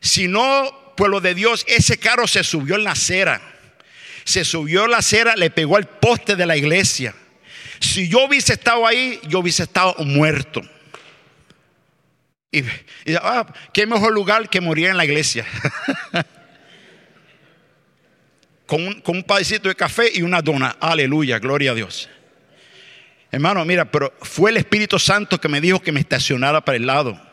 Si 0.00 0.26
no, 0.26 0.94
pueblo 0.96 1.20
de 1.20 1.34
Dios, 1.34 1.64
ese 1.68 1.96
carro 1.96 2.26
se 2.26 2.42
subió 2.42 2.74
en 2.74 2.84
la 2.84 2.92
acera. 2.92 3.40
Se 4.24 4.44
subió 4.44 4.86
la 4.86 4.98
acera, 4.98 5.34
le 5.36 5.50
pegó 5.50 5.76
al 5.76 5.86
poste 5.86 6.36
de 6.36 6.46
la 6.46 6.56
iglesia. 6.56 7.14
Si 7.80 8.08
yo 8.08 8.26
hubiese 8.26 8.52
estado 8.52 8.86
ahí, 8.86 9.20
yo 9.28 9.40
hubiese 9.40 9.64
estado 9.64 9.94
muerto. 9.98 10.62
Y, 12.52 12.64
ah, 13.20 13.46
qué 13.72 13.86
mejor 13.86 14.12
lugar 14.12 14.48
que 14.48 14.60
morir 14.60 14.88
en 14.88 14.96
la 14.96 15.04
iglesia. 15.04 15.46
con, 18.66 18.86
un, 18.86 19.00
con 19.00 19.16
un 19.16 19.22
padecito 19.24 19.68
de 19.68 19.74
café 19.74 20.10
y 20.14 20.22
una 20.22 20.42
dona. 20.42 20.76
Aleluya, 20.78 21.38
gloria 21.38 21.72
a 21.72 21.74
Dios. 21.74 22.08
Hermano, 23.32 23.64
mira, 23.64 23.90
pero 23.90 24.12
fue 24.20 24.50
el 24.50 24.58
Espíritu 24.58 24.98
Santo 24.98 25.40
que 25.40 25.48
me 25.48 25.60
dijo 25.60 25.80
que 25.80 25.90
me 25.90 26.00
estacionara 26.00 26.60
para 26.62 26.76
el 26.76 26.86
lado. 26.86 27.31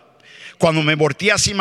Cuando 0.60 0.84
me 0.84 0.96
volteé 0.96 1.32
así, 1.32 1.54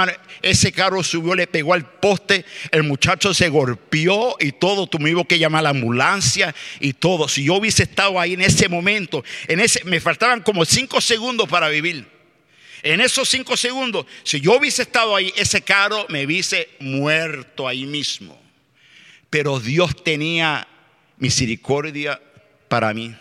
ese 0.43 0.73
carro 0.73 1.05
subió, 1.05 1.37
le 1.37 1.47
pegó 1.47 1.73
al 1.73 1.88
poste, 1.88 2.45
el 2.73 2.83
muchacho 2.83 3.33
se 3.33 3.49
golpeó 3.49 4.35
y 4.40 4.50
todo, 4.50 4.88
tuvimos 4.88 5.25
que 5.28 5.38
llamar 5.38 5.61
a 5.61 5.62
la 5.62 5.69
ambulancia 5.71 6.52
y 6.81 6.95
todo. 6.95 7.28
Si 7.28 7.45
yo 7.45 7.55
hubiese 7.55 7.85
estado 7.85 8.19
ahí 8.19 8.33
en 8.33 8.40
ese 8.40 8.69
momento, 8.69 9.23
en 9.47 9.61
ese, 9.61 9.85
me 9.85 10.00
faltaban 10.00 10.43
como 10.43 10.64
cinco 10.64 11.00
segundos 11.00 11.49
para 11.49 11.69
vivir. 11.69 12.09
En 12.83 13.00
esos 13.00 13.28
cinco 13.28 13.57
segundos, 13.57 14.05
si 14.25 14.40
yo 14.40 14.59
hubiese 14.59 14.83
estado 14.83 15.14
ahí, 15.14 15.33
ese 15.37 15.62
carro 15.62 16.05
me 16.09 16.26
hubiese 16.26 16.69
muerto 16.81 17.69
ahí 17.69 17.87
mismo. 17.87 18.37
Pero 19.31 19.61
Dios 19.61 20.02
tenía 20.02 20.67
misericordia 21.19 22.21
para 22.67 22.93
mí. 22.93 23.14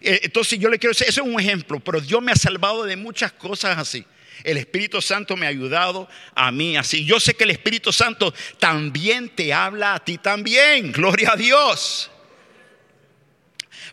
Eh, 0.00 0.20
entonces 0.22 0.58
yo 0.58 0.70
le 0.70 0.78
quiero 0.78 0.92
decir, 0.92 1.08
eso 1.08 1.20
es 1.20 1.28
un 1.28 1.38
ejemplo, 1.38 1.78
pero 1.78 2.00
Dios 2.00 2.22
me 2.22 2.32
ha 2.32 2.36
salvado 2.36 2.84
de 2.84 2.96
muchas 2.96 3.32
cosas 3.32 3.76
así. 3.76 4.06
El 4.44 4.56
Espíritu 4.56 5.00
Santo 5.00 5.36
me 5.36 5.46
ha 5.46 5.50
ayudado 5.50 6.08
a 6.34 6.50
mí 6.50 6.76
así. 6.76 7.04
Yo 7.04 7.20
sé 7.20 7.34
que 7.34 7.44
el 7.44 7.50
Espíritu 7.50 7.92
Santo 7.92 8.32
también 8.58 9.28
te 9.28 9.52
habla 9.52 9.94
a 9.94 10.04
ti 10.04 10.18
también. 10.18 10.92
Gloria 10.92 11.32
a 11.32 11.36
Dios. 11.36 12.10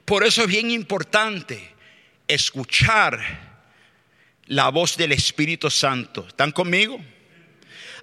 Por 0.06 0.24
eso 0.24 0.44
es 0.44 0.48
bien 0.48 0.72
importante 0.72 1.76
escuchar 2.28 3.20
la 4.46 4.70
voz 4.70 4.96
del 4.98 5.12
Espíritu 5.12 5.70
Santo. 5.70 6.26
¿Están 6.28 6.52
conmigo? 6.52 7.00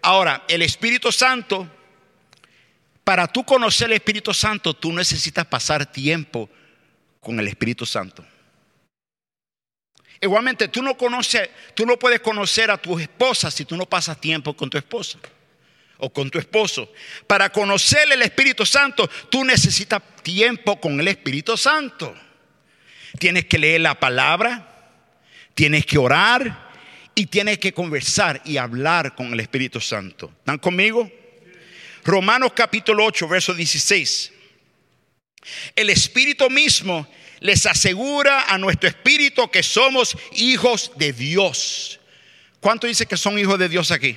Ahora, 0.02 0.44
el 0.48 0.60
Espíritu 0.60 1.10
Santo, 1.10 1.66
para 3.02 3.26
tú 3.26 3.44
conocer 3.44 3.88
el 3.88 3.94
Espíritu 3.94 4.34
Santo, 4.34 4.74
tú 4.74 4.92
necesitas 4.92 5.46
pasar 5.46 5.90
tiempo 5.90 6.50
con 7.20 7.40
el 7.40 7.48
Espíritu 7.48 7.86
Santo. 7.86 8.24
Igualmente, 10.24 10.68
tú 10.68 10.82
no 10.82 10.96
conoces, 10.96 11.50
tú 11.74 11.84
no 11.84 11.98
puedes 11.98 12.20
conocer 12.20 12.70
a 12.70 12.78
tu 12.78 12.98
esposa 12.98 13.50
si 13.50 13.66
tú 13.66 13.76
no 13.76 13.84
pasas 13.84 14.18
tiempo 14.18 14.56
con 14.56 14.70
tu 14.70 14.78
esposa 14.78 15.18
o 15.98 16.10
con 16.10 16.30
tu 16.30 16.38
esposo. 16.38 16.90
Para 17.26 17.50
conocer 17.50 18.10
el 18.10 18.22
Espíritu 18.22 18.64
Santo, 18.64 19.06
tú 19.28 19.44
necesitas 19.44 20.00
tiempo 20.22 20.80
con 20.80 20.98
el 20.98 21.08
Espíritu 21.08 21.58
Santo. 21.58 22.14
Tienes 23.18 23.44
que 23.44 23.58
leer 23.58 23.82
la 23.82 24.00
palabra, 24.00 24.96
tienes 25.54 25.84
que 25.84 25.98
orar 25.98 26.70
y 27.14 27.26
tienes 27.26 27.58
que 27.58 27.74
conversar 27.74 28.40
y 28.46 28.56
hablar 28.56 29.14
con 29.14 29.30
el 29.30 29.40
Espíritu 29.40 29.78
Santo. 29.78 30.32
¿Están 30.38 30.56
conmigo? 30.56 31.12
Romanos 32.02 32.52
capítulo 32.54 33.04
8, 33.04 33.28
verso 33.28 33.52
16. 33.52 34.32
El 35.76 35.90
Espíritu 35.90 36.48
mismo 36.48 37.06
les 37.44 37.66
asegura 37.66 38.46
a 38.48 38.56
nuestro 38.56 38.88
espíritu 38.88 39.50
que 39.50 39.62
somos 39.62 40.16
hijos 40.32 40.92
de 40.96 41.12
Dios. 41.12 42.00
¿Cuánto 42.58 42.86
dice 42.86 43.04
que 43.04 43.18
son 43.18 43.38
hijos 43.38 43.58
de 43.58 43.68
Dios 43.68 43.90
aquí? 43.90 44.16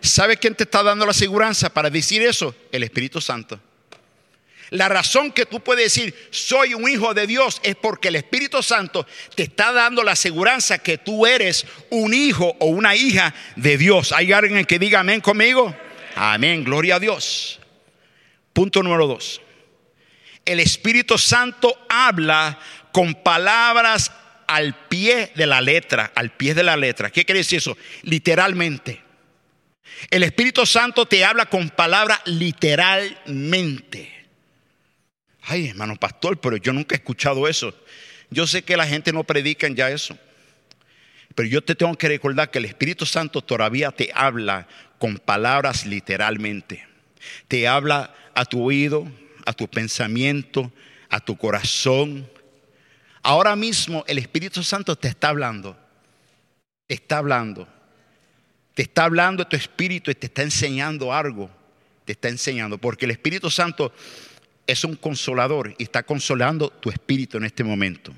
¿Sabe 0.00 0.38
quién 0.38 0.54
te 0.54 0.64
está 0.64 0.82
dando 0.82 1.04
la 1.04 1.10
aseguranza 1.10 1.68
para 1.68 1.90
decir 1.90 2.22
eso? 2.22 2.56
El 2.72 2.82
Espíritu 2.82 3.20
Santo. 3.20 3.60
La 4.70 4.88
razón 4.88 5.32
que 5.32 5.44
tú 5.44 5.60
puedes 5.60 5.84
decir 5.84 6.14
soy 6.30 6.72
un 6.72 6.88
hijo 6.88 7.12
de 7.12 7.26
Dios 7.26 7.60
es 7.62 7.76
porque 7.76 8.08
el 8.08 8.16
Espíritu 8.16 8.62
Santo 8.62 9.06
te 9.34 9.42
está 9.42 9.72
dando 9.72 10.02
la 10.02 10.12
aseguranza 10.12 10.78
que 10.78 10.96
tú 10.96 11.26
eres 11.26 11.66
un 11.90 12.14
hijo 12.14 12.56
o 12.58 12.68
una 12.68 12.96
hija 12.96 13.34
de 13.54 13.76
Dios. 13.76 14.12
¿Hay 14.12 14.32
alguien 14.32 14.64
que 14.64 14.78
diga 14.78 15.00
amén 15.00 15.20
conmigo? 15.20 15.76
Amén, 16.16 16.64
gloria 16.64 16.94
a 16.94 17.00
Dios. 17.00 17.60
Punto 18.54 18.82
número 18.82 19.06
dos. 19.06 19.42
El 20.44 20.60
Espíritu 20.60 21.18
Santo 21.18 21.86
habla 21.88 22.58
con 22.92 23.14
palabras 23.14 24.12
al 24.46 24.74
pie 24.88 25.32
de 25.34 25.46
la 25.46 25.60
letra, 25.60 26.12
al 26.14 26.30
pie 26.30 26.54
de 26.54 26.62
la 26.62 26.76
letra. 26.76 27.10
¿Qué 27.10 27.24
quiere 27.24 27.40
decir 27.40 27.58
eso? 27.58 27.76
Literalmente. 28.02 29.02
El 30.10 30.22
Espíritu 30.22 30.66
Santo 30.66 31.06
te 31.06 31.24
habla 31.24 31.46
con 31.46 31.70
palabras 31.70 32.20
literalmente. 32.26 34.12
Ay, 35.42 35.68
hermano 35.68 35.96
pastor, 35.96 36.40
pero 36.40 36.56
yo 36.56 36.72
nunca 36.72 36.94
he 36.94 36.98
escuchado 36.98 37.48
eso. 37.48 37.74
Yo 38.30 38.46
sé 38.46 38.62
que 38.62 38.76
la 38.76 38.86
gente 38.86 39.12
no 39.12 39.24
predica 39.24 39.68
ya 39.68 39.90
eso. 39.90 40.18
Pero 41.34 41.48
yo 41.48 41.62
te 41.62 41.74
tengo 41.74 41.96
que 41.96 42.08
recordar 42.08 42.50
que 42.50 42.58
el 42.58 42.64
Espíritu 42.64 43.06
Santo 43.06 43.42
todavía 43.42 43.90
te 43.90 44.10
habla 44.14 44.68
con 44.98 45.18
palabras 45.18 45.84
literalmente. 45.84 46.86
Te 47.48 47.66
habla 47.66 48.14
a 48.34 48.44
tu 48.44 48.62
oído, 48.62 49.06
a 49.44 49.52
tu 49.52 49.68
pensamiento, 49.68 50.72
a 51.08 51.20
tu 51.20 51.36
corazón. 51.36 52.28
Ahora 53.22 53.56
mismo 53.56 54.04
el 54.06 54.18
Espíritu 54.18 54.62
Santo 54.62 54.96
te 54.96 55.08
está 55.08 55.28
hablando. 55.28 55.76
Está 56.88 57.18
hablando. 57.18 57.68
Te 58.74 58.82
está 58.82 59.04
hablando 59.04 59.46
tu 59.46 59.56
espíritu 59.56 60.10
y 60.10 60.14
te 60.14 60.26
está 60.26 60.42
enseñando 60.42 61.12
algo. 61.12 61.50
Te 62.04 62.12
está 62.12 62.28
enseñando. 62.28 62.78
Porque 62.78 63.04
el 63.04 63.12
Espíritu 63.12 63.50
Santo 63.50 63.92
es 64.66 64.84
un 64.84 64.96
consolador 64.96 65.74
y 65.78 65.84
está 65.84 66.02
consolando 66.02 66.70
tu 66.70 66.90
espíritu 66.90 67.36
en 67.36 67.44
este 67.44 67.64
momento. 67.64 68.12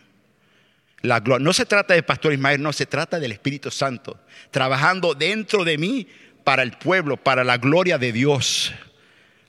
La 1.03 1.21
no 1.21 1.53
se 1.53 1.67
trata 1.67 1.95
de 1.95 2.03
Pastor 2.03 2.33
Ismael, 2.33 2.61
no, 2.61 2.73
se 2.73 2.87
trata 2.87 3.21
del 3.21 3.33
Espíritu 3.33 3.71
Santo, 3.71 4.19
trabajando 4.51 5.15
dentro 5.15 5.65
de 5.65 5.79
mí 5.79 6.09
para 6.43 6.63
el 6.63 6.73
pueblo, 6.73 7.17
para 7.17 7.45
la 7.45 7.59
gloria 7.59 7.99
de 7.99 8.13
Dios. 8.13 8.73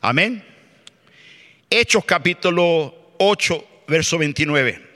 Amén. 0.02 0.44
Hechos 1.70 2.06
capítulo 2.06 3.14
8, 3.20 3.84
verso 3.90 4.18
29. 4.18 4.88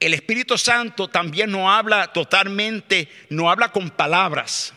El 0.00 0.14
Espíritu 0.14 0.56
Santo 0.56 1.08
también 1.08 1.50
no 1.50 1.70
habla 1.70 2.14
totalmente, 2.14 3.06
no 3.28 3.50
habla 3.50 3.70
con 3.70 3.90
palabras. 3.90 4.72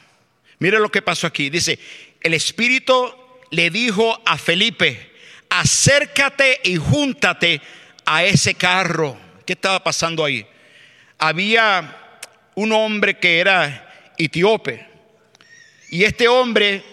Mire 0.59 0.77
lo 0.79 0.91
que 0.91 1.01
pasó 1.01 1.25
aquí. 1.25 1.49
Dice, 1.49 1.79
el 2.19 2.33
Espíritu 2.33 3.15
le 3.51 3.69
dijo 3.69 4.21
a 4.25 4.37
Felipe, 4.37 5.13
acércate 5.49 6.59
y 6.65 6.75
júntate 6.75 7.61
a 8.05 8.25
ese 8.25 8.55
carro. 8.55 9.17
¿Qué 9.45 9.53
estaba 9.53 9.81
pasando 9.81 10.25
ahí? 10.25 10.45
Había 11.17 12.17
un 12.55 12.73
hombre 12.73 13.17
que 13.19 13.39
era 13.39 14.13
etíope 14.17 14.85
y 15.91 16.03
este 16.03 16.27
hombre 16.27 16.83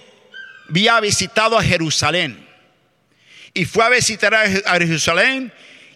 había 0.71 1.01
visitado 1.01 1.59
a 1.59 1.63
Jerusalén 1.63 2.46
y 3.57 3.65
fue 3.65 3.85
a 3.85 3.89
visitar 3.89 4.35
a 4.35 4.79
Jerusalén 4.79 5.51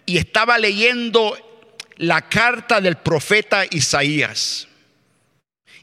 y 0.07 0.17
estaba 0.17 0.57
leyendo 0.57 1.37
la 1.97 2.27
carta 2.27 2.81
del 2.81 2.95
profeta 2.95 3.65
Isaías. 3.69 4.67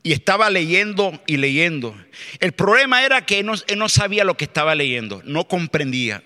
Y 0.03 0.11
estaba 0.13 0.51
leyendo 0.51 1.23
y 1.29 1.37
leyendo. 1.37 1.97
El 2.41 2.51
problema 2.51 3.05
era 3.05 3.25
que 3.25 3.39
él 3.39 3.47
no, 3.77 3.89
sabía 3.89 4.25
lo 4.25 4.37
que 4.37 4.47
estaba 4.47 4.75
leyendo, 4.75 5.23
no 5.25 5.47
comprendía. 5.47 6.25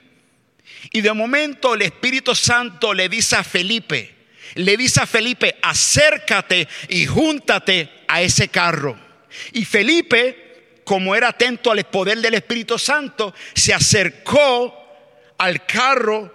Y 0.91 1.03
de 1.03 1.13
momento 1.13 1.75
el 1.75 1.83
Espíritu 1.83 2.35
Santo 2.35 2.95
le 2.95 3.11
dice 3.11 3.37
a 3.37 3.45
Felipe, 3.45 4.15
le 4.55 4.79
dice 4.79 5.03
a 5.03 5.07
Felipe, 5.07 5.57
acércate 5.61 6.67
y 6.89 7.05
júntate 7.05 7.91
a 8.09 8.23
ese 8.23 8.49
carro. 8.49 8.99
Y 9.53 9.67
Felipe, 9.67 10.81
como 10.85 11.15
era 11.15 11.29
atento 11.29 11.71
al 11.71 11.85
poder 11.85 12.23
del 12.23 12.33
Espíritu 12.33 12.79
Santo, 12.79 13.35
se 13.53 13.75
acercó 13.75 14.82
al 15.43 15.67
carro 15.67 16.33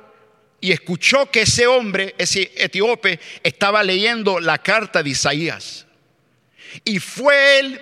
y 0.60 0.74
escuchó 0.74 1.32
que 1.32 1.44
ese 1.44 1.66
hombre, 1.66 2.14
ese 2.18 2.52
etíope, 2.56 3.22
estaba 3.42 3.82
leyendo 3.84 4.42
la 4.42 4.58
carta 4.58 5.02
de 5.02 5.12
Isaías. 5.12 5.86
Y 6.84 7.00
fue 7.00 7.60
él 7.60 7.80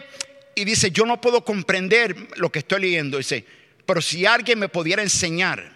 y 0.54 0.66
dice, 0.66 0.92
yo 0.92 1.06
no 1.06 1.20
puedo 1.20 1.44
comprender 1.44 2.16
lo 2.36 2.52
que 2.52 2.60
estoy 2.60 2.82
leyendo. 2.82 3.18
Dice, 3.18 3.44
pero 3.88 4.02
si 4.02 4.26
alguien 4.26 4.60
me 4.60 4.70
pudiera 4.70 5.02
enseñar. 5.02 5.74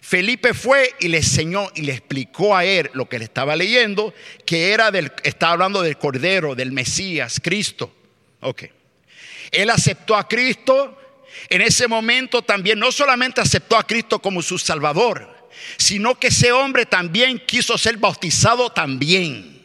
Felipe 0.00 0.54
fue 0.54 0.94
y 1.00 1.08
le 1.08 1.18
enseñó 1.18 1.70
y 1.74 1.82
le 1.82 1.92
explicó 1.92 2.56
a 2.56 2.64
él 2.64 2.88
lo 2.92 3.08
que 3.08 3.18
le 3.18 3.24
estaba 3.24 3.56
leyendo, 3.56 4.14
que 4.46 4.72
era 4.72 4.92
del, 4.92 5.10
estaba 5.24 5.54
hablando 5.54 5.82
del 5.82 5.98
Cordero, 5.98 6.54
del 6.54 6.70
Mesías, 6.70 7.40
Cristo. 7.42 7.92
Ok. 8.40 8.62
Él 9.50 9.70
aceptó 9.70 10.14
a 10.14 10.28
Cristo. 10.28 10.96
En 11.48 11.60
ese 11.60 11.88
momento 11.88 12.42
también 12.42 12.78
no 12.78 12.92
solamente 12.92 13.40
aceptó 13.40 13.76
a 13.76 13.86
Cristo 13.86 14.18
como 14.18 14.42
su 14.42 14.58
Salvador, 14.58 15.50
sino 15.76 16.18
que 16.18 16.28
ese 16.28 16.52
hombre 16.52 16.86
también 16.86 17.38
quiso 17.38 17.76
ser 17.78 17.96
bautizado 17.96 18.70
también. 18.70 19.58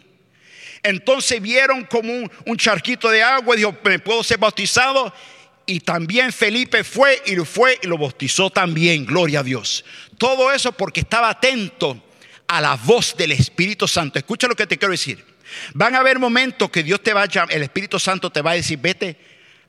Entonces 0.84 1.42
vieron 1.42 1.86
como 1.86 2.30
un, 2.46 2.58
charquito 2.58 3.10
de 3.10 3.24
agua 3.24 3.56
y 3.56 3.60
dijo, 3.60 3.76
¿me 3.84 4.00
puedo 4.00 4.22
ser 4.24 4.38
bautizado? 4.38 5.14
Y 5.66 5.80
también 5.80 6.34
Felipe 6.34 6.84
fue 6.84 7.22
y 7.26 7.36
lo 7.36 7.46
fue 7.46 7.80
y 7.82 7.88
lo 7.88 7.98
bautizó 7.98 8.50
también, 8.50 9.06
gloria 9.06 9.40
a 9.40 9.44
Dios. 9.44 9.86
Todo 10.18 10.52
eso 10.52 10.74
porque 10.74 11.00
estaba 11.00 11.30
atento 11.30 12.04
a 12.48 12.60
la 12.60 12.76
voz 12.76 13.16
del 13.16 13.32
Espíritu 13.32 13.88
Santo. 13.88 14.20
Escucha 14.20 14.48
lo 14.48 14.56
que 14.56 14.68
te 14.68 14.78
quiero 14.78 14.92
decir. 14.92 15.24
Van 15.74 15.96
a 15.96 16.00
haber 16.00 16.20
momentos 16.20 16.70
que 16.70 16.84
Dios 16.84 17.02
te 17.02 17.14
va 17.14 17.24
a 17.24 17.28
llamar, 17.28 17.56
el 17.56 17.64
Espíritu 17.64 17.98
Santo 17.98 18.30
te 18.30 18.42
va 18.42 18.52
a 18.52 18.56
decir, 18.56 18.78
vete, 18.80 19.18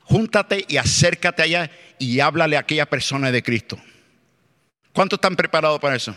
júntate 0.05 0.65
y 0.69 0.77
acércate 0.77 1.43
allá 1.43 1.71
y 1.99 2.21
háblale 2.21 2.57
a 2.57 2.61
aquella 2.61 2.87
persona 2.87 3.31
de 3.31 3.43
Cristo. 3.43 3.79
¿Cuántos 4.93 5.17
están 5.17 5.37
preparados 5.37 5.81
para 5.81 5.97
eso? 5.97 6.17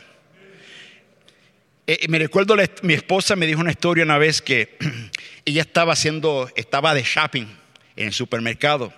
Eh, 1.88 2.06
me 2.10 2.20
recuerdo, 2.20 2.56
mi 2.84 2.94
esposa 2.94 3.36
me 3.36 3.48
dijo 3.48 3.62
una 3.62 3.72
historia 3.72 4.04
una 4.04 4.18
vez 4.18 4.42
que 4.42 4.78
ella 5.46 5.62
estaba 5.62 5.94
haciendo, 5.94 6.50
estaba 6.56 6.94
de 6.94 7.04
shopping 7.04 7.48
en 7.96 8.08
el 8.08 8.14
supermercado. 8.14 8.94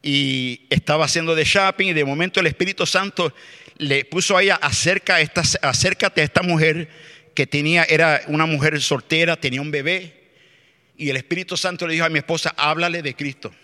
Y 0.00 0.66
estaba 0.70 1.04
haciendo 1.04 1.34
de 1.34 1.44
shopping 1.44 1.88
y 1.88 1.92
de 1.92 2.04
momento 2.04 2.38
el 2.38 2.46
Espíritu 2.46 2.86
Santo 2.86 3.34
le 3.76 4.04
puso 4.04 4.36
a 4.36 4.42
ella, 4.42 4.54
acerca 4.62 5.16
acércate 5.62 6.20
a 6.20 6.24
esta 6.24 6.42
mujer 6.42 6.88
que 7.34 7.46
tenía, 7.46 7.84
era 7.84 8.22
una 8.28 8.46
mujer 8.46 8.80
soltera, 8.80 9.36
tenía 9.36 9.60
un 9.60 9.70
bebé. 9.70 10.17
Y 10.98 11.08
el 11.08 11.16
Espíritu 11.16 11.56
Santo 11.56 11.86
le 11.86 11.94
dijo 11.94 12.04
a 12.04 12.10
mi 12.10 12.18
esposa, 12.18 12.52
háblale 12.56 13.00
de 13.02 13.14
Cristo. 13.14 13.54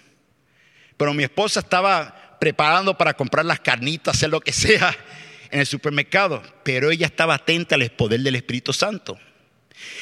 Pero 0.97 1.12
mi 1.12 1.25
esposa 1.25 1.61
estaba 1.61 2.38
preparando 2.38 2.97
para 2.97 3.14
comprar 3.14 3.44
las 3.44 3.59
carnitas, 3.59 4.16
hacer 4.16 4.31
lo 4.31 4.40
que 4.40 4.53
sea 4.53 4.97
en 5.51 5.61
el 5.61 5.66
supermercado, 5.66 6.42
pero 6.62 6.90
ella 6.90 7.07
estaba 7.07 7.35
atenta 7.35 7.75
al 7.75 7.90
poder 7.90 8.20
del 8.20 8.37
Espíritu 8.37 8.73
Santo. 8.73 9.18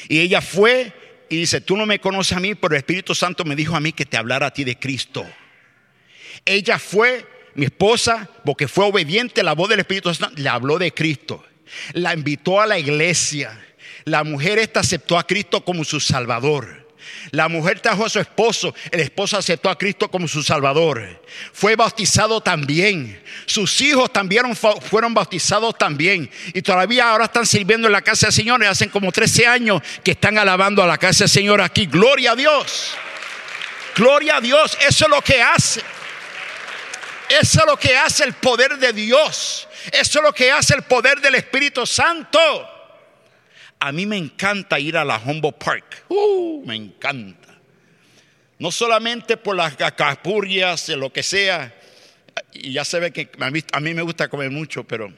Y 0.08 0.20
ella 0.20 0.40
fue 0.42 0.92
y 1.30 1.36
dice, 1.36 1.62
tú 1.62 1.76
no 1.76 1.86
me 1.86 1.98
conoces 1.98 2.36
a 2.36 2.40
mí, 2.40 2.54
pero 2.54 2.74
el 2.74 2.78
Espíritu 2.78 3.14
Santo 3.14 3.44
me 3.44 3.56
dijo 3.56 3.74
a 3.74 3.80
mí 3.80 3.92
que 3.92 4.04
te 4.04 4.18
hablara 4.18 4.48
a 4.48 4.52
ti 4.52 4.64
de 4.64 4.78
Cristo. 4.78 5.26
Ella 6.44 6.78
fue, 6.78 7.26
mi 7.54 7.64
esposa, 7.64 8.28
porque 8.44 8.68
fue 8.68 8.84
obediente 8.84 9.40
a 9.40 9.44
la 9.44 9.54
voz 9.54 9.70
del 9.70 9.80
Espíritu 9.80 10.12
Santo, 10.12 10.40
le 10.40 10.48
habló 10.48 10.78
de 10.78 10.92
Cristo. 10.92 11.42
La 11.94 12.12
invitó 12.12 12.60
a 12.60 12.66
la 12.66 12.78
iglesia. 12.78 13.58
La 14.04 14.24
mujer 14.24 14.58
esta 14.58 14.80
aceptó 14.80 15.18
a 15.18 15.26
Cristo 15.26 15.64
como 15.64 15.84
su 15.84 16.00
Salvador. 16.00 16.81
La 17.30 17.48
mujer 17.48 17.80
trajo 17.80 18.04
a 18.04 18.08
su 18.08 18.20
esposo, 18.20 18.74
el 18.90 19.00
esposo 19.00 19.36
aceptó 19.36 19.70
a 19.70 19.78
Cristo 19.78 20.10
como 20.10 20.28
su 20.28 20.42
Salvador. 20.42 21.22
Fue 21.52 21.76
bautizado 21.76 22.40
también. 22.40 23.22
Sus 23.46 23.80
hijos 23.80 24.12
también 24.12 24.44
fueron 24.56 25.14
bautizados 25.14 25.76
también. 25.78 26.30
Y 26.54 26.62
todavía 26.62 27.10
ahora 27.10 27.26
están 27.26 27.46
sirviendo 27.46 27.88
en 27.88 27.92
la 27.92 28.02
casa 28.02 28.26
del 28.26 28.34
Señor. 28.34 28.64
Hacen 28.64 28.90
como 28.90 29.12
13 29.12 29.46
años 29.46 29.82
que 30.02 30.12
están 30.12 30.38
alabando 30.38 30.82
a 30.82 30.86
la 30.86 30.98
casa 30.98 31.24
del 31.24 31.30
Señor 31.30 31.60
aquí. 31.60 31.86
Gloria 31.86 32.32
a 32.32 32.36
Dios. 32.36 32.92
Gloria 33.96 34.36
a 34.36 34.40
Dios. 34.40 34.76
Eso 34.86 35.04
es 35.04 35.10
lo 35.10 35.22
que 35.22 35.42
hace. 35.42 35.82
Eso 37.28 37.60
es 37.60 37.66
lo 37.66 37.78
que 37.78 37.96
hace 37.96 38.24
el 38.24 38.34
poder 38.34 38.78
de 38.78 38.92
Dios. 38.92 39.68
Eso 39.90 40.18
es 40.18 40.24
lo 40.24 40.32
que 40.32 40.50
hace 40.50 40.74
el 40.74 40.82
poder 40.82 41.20
del 41.20 41.34
Espíritu 41.34 41.86
Santo. 41.86 42.71
A 43.84 43.90
mí 43.90 44.06
me 44.06 44.16
encanta 44.16 44.78
ir 44.78 44.96
a 44.96 45.04
la 45.04 45.18
Humboldt 45.18 45.58
Park. 45.58 46.04
Uh, 46.08 46.64
me 46.64 46.76
encanta. 46.76 47.48
No 48.60 48.70
solamente 48.70 49.36
por 49.36 49.56
las 49.56 49.74
cacapurrias, 49.74 50.88
lo 50.90 51.12
que 51.12 51.24
sea. 51.24 51.74
Y 52.52 52.74
ya 52.74 52.84
se 52.84 53.00
ve 53.00 53.10
que 53.10 53.28
a 53.40 53.80
mí, 53.80 53.92
me 53.92 54.02
gusta 54.02 54.28
comer 54.28 54.52
mucho, 54.52 54.84
pero, 54.84 55.12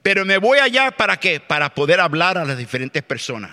pero 0.00 0.24
me 0.24 0.38
voy 0.38 0.60
allá 0.60 0.92
para 0.92 1.18
qué? 1.18 1.40
Para 1.40 1.74
poder 1.74 1.98
hablar 1.98 2.38
a 2.38 2.44
las 2.44 2.56
diferentes 2.56 3.02
personas. 3.02 3.50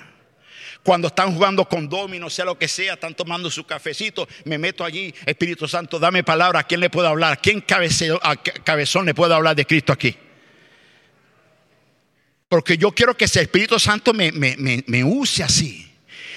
Cuando 0.83 1.07
están 1.07 1.33
jugando 1.33 1.67
con 1.67 1.89
domino, 1.89 2.29
sea 2.29 2.45
lo 2.45 2.59
que 2.59 2.67
sea, 2.67 2.93
están 2.93 3.15
tomando 3.15 3.49
su 3.49 3.65
cafecito, 3.65 4.27
me 4.43 4.59
meto 4.59 4.85
allí, 4.85 5.11
Espíritu 5.25 5.67
Santo, 5.67 5.97
dame 5.97 6.23
palabra, 6.23 6.59
¿a 6.59 6.63
quién 6.65 6.81
le 6.81 6.91
puedo 6.91 7.07
hablar? 7.07 7.33
¿A 7.33 7.37
quién 7.37 7.61
cabezón 7.61 9.07
le 9.07 9.15
puedo 9.15 9.33
hablar 9.33 9.55
de 9.55 9.65
Cristo 9.65 9.91
aquí? 9.91 10.15
Porque 12.55 12.77
yo 12.77 12.93
quiero 12.93 13.17
que 13.17 13.25
ese 13.25 13.41
Espíritu 13.41 13.77
Santo 13.77 14.13
me, 14.13 15.03
use 15.03 15.43
así. 15.43 15.91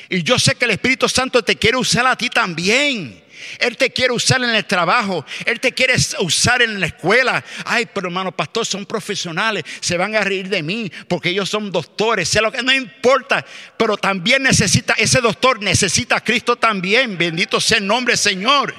Y 0.08 0.24
yo 0.24 0.36
sé 0.36 0.56
que 0.56 0.64
el 0.64 0.72
Espíritu 0.72 1.08
Santo 1.08 1.44
te 1.44 1.54
quiere 1.54 1.76
usar 1.76 2.08
a 2.08 2.16
ti 2.16 2.28
también. 2.28 3.22
Él 3.60 3.76
te 3.76 3.90
quiere 3.92 4.12
usar 4.12 4.42
en 4.42 4.50
el 4.50 4.64
trabajo, 4.64 5.24
Él 5.46 5.60
te 5.60 5.70
quiere 5.70 5.94
usar 6.18 6.60
en 6.60 6.80
la 6.80 6.86
escuela. 6.86 7.44
Ay, 7.64 7.86
pero 7.94 8.08
hermano 8.08 8.32
pastor, 8.32 8.66
son 8.66 8.84
profesionales, 8.84 9.62
se 9.78 9.96
van 9.96 10.16
a 10.16 10.22
reír 10.22 10.48
de 10.48 10.60
mí 10.60 10.90
porque 11.06 11.28
ellos 11.28 11.48
son 11.48 11.70
doctores, 11.70 12.28
sé 12.28 12.40
lo 12.40 12.50
que 12.50 12.64
no 12.64 12.74
importa, 12.74 13.46
pero 13.76 13.96
también 13.96 14.42
necesita, 14.42 14.94
ese 14.94 15.20
doctor 15.20 15.62
necesita 15.62 16.16
a 16.16 16.24
Cristo 16.24 16.56
también. 16.56 17.16
Bendito 17.16 17.60
sea 17.60 17.78
el 17.78 17.86
nombre, 17.86 18.16
Señor. 18.16 18.74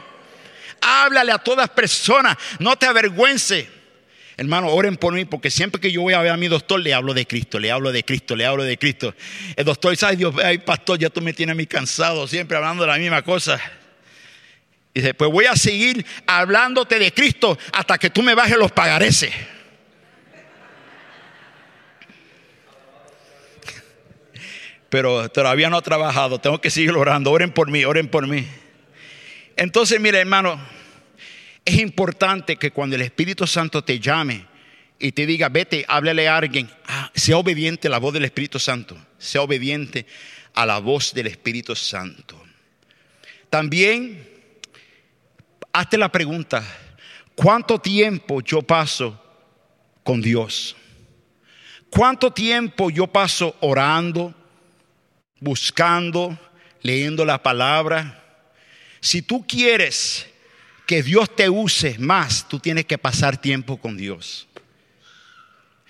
Háblale 0.82 1.32
a 1.32 1.38
todas 1.38 1.70
personas, 1.70 2.36
no 2.60 2.76
te 2.76 2.86
avergüences. 2.86 3.79
Hermano, 4.40 4.70
oren 4.70 4.96
por 4.96 5.14
mí 5.14 5.26
porque 5.26 5.52
siempre 5.52 5.82
que 5.82 5.92
yo 5.92 6.02
voy 6.02 6.14
a 6.14 6.22
ver 6.22 6.32
a 6.32 6.38
mi 6.38 6.48
doctor 6.48 6.80
le 6.80 6.94
hablo 6.94 7.14
de 7.14 7.28
Cristo, 7.28 7.60
le 7.60 7.72
hablo 7.72 7.92
de 7.92 8.06
Cristo, 8.06 8.38
le 8.38 8.46
hablo 8.46 8.64
de 8.64 8.78
Cristo. 8.78 9.14
El 9.54 9.66
doctor 9.66 9.92
dice, 9.92 10.06
ay 10.06 10.16
Dios, 10.16 10.34
ay 10.42 10.60
pastor, 10.60 10.98
ya 10.98 11.10
tú 11.10 11.20
me 11.20 11.34
tienes 11.34 11.52
a 11.52 11.56
mí 11.56 11.66
cansado, 11.66 12.26
siempre 12.26 12.56
hablando 12.56 12.84
de 12.84 12.88
la 12.88 12.98
misma 12.98 13.22
cosa. 13.22 13.60
Y 14.94 15.02
dice, 15.02 15.14
pues 15.14 15.30
voy 15.30 15.44
a 15.44 15.58
seguir 15.58 16.06
hablándote 16.26 17.00
de 17.00 17.14
Cristo 17.14 17.60
hasta 17.74 17.98
que 17.98 18.10
tú 18.12 18.24
me 18.24 18.34
bajes 18.34 18.56
los 18.56 18.72
pagareces. 18.72 19.34
Pero 24.88 25.28
todavía 25.28 25.70
no 25.70 25.76
ha 25.76 25.82
trabajado, 25.82 26.40
tengo 26.40 26.62
que 26.62 26.70
seguir 26.70 26.92
orando, 26.92 27.30
oren 27.30 27.52
por 27.52 27.70
mí, 27.70 27.84
oren 27.84 28.08
por 28.08 28.26
mí. 28.26 28.48
Entonces, 29.58 30.00
mire 30.00 30.20
hermano, 30.20 30.58
es 31.70 31.80
importante 31.80 32.56
que 32.56 32.72
cuando 32.72 32.96
el 32.96 33.04
Espíritu 33.04 33.46
Santo 33.46 33.84
te 33.84 34.00
llame 34.00 34.44
y 34.98 35.12
te 35.12 35.28
diga, 35.28 35.50
vete, 35.50 35.86
háblale 35.88 36.28
a 36.28 36.38
alguien, 36.38 36.68
ah, 36.88 37.12
sea 37.14 37.38
obediente 37.38 37.88
a 37.88 37.92
la 37.92 38.00
voz 38.00 38.12
del 38.12 38.26
Espíritu 38.26 38.58
Santo, 38.58 38.98
sea 39.20 39.44
obediente 39.44 40.08
a 40.56 40.66
la 40.66 40.80
voz 40.80 41.14
del 41.14 41.28
Espíritu 41.28 41.76
Santo. 41.76 42.44
También, 43.52 44.28
hazte 45.72 45.96
la 46.00 46.12
pregunta, 46.12 46.64
¿cuánto 47.36 47.78
tiempo 47.78 48.42
yo 48.42 48.64
paso 48.64 49.24
con 50.04 50.22
Dios? 50.22 50.76
¿Cuánto 51.92 52.34
tiempo 52.34 52.90
yo 52.90 53.06
paso 53.06 53.56
orando, 53.60 54.34
buscando, 55.40 56.36
leyendo 56.82 57.24
la 57.26 57.44
palabra? 57.44 58.24
Si 59.02 59.22
tú 59.22 59.46
quieres 59.48 60.30
que 60.90 61.04
Dios 61.04 61.36
te 61.36 61.48
use 61.48 62.00
más, 62.00 62.48
tú 62.50 62.58
tienes 62.58 62.84
que 62.88 62.98
pasar 62.98 63.40
tiempo 63.40 63.78
con 63.78 63.96
Dios. 63.96 64.48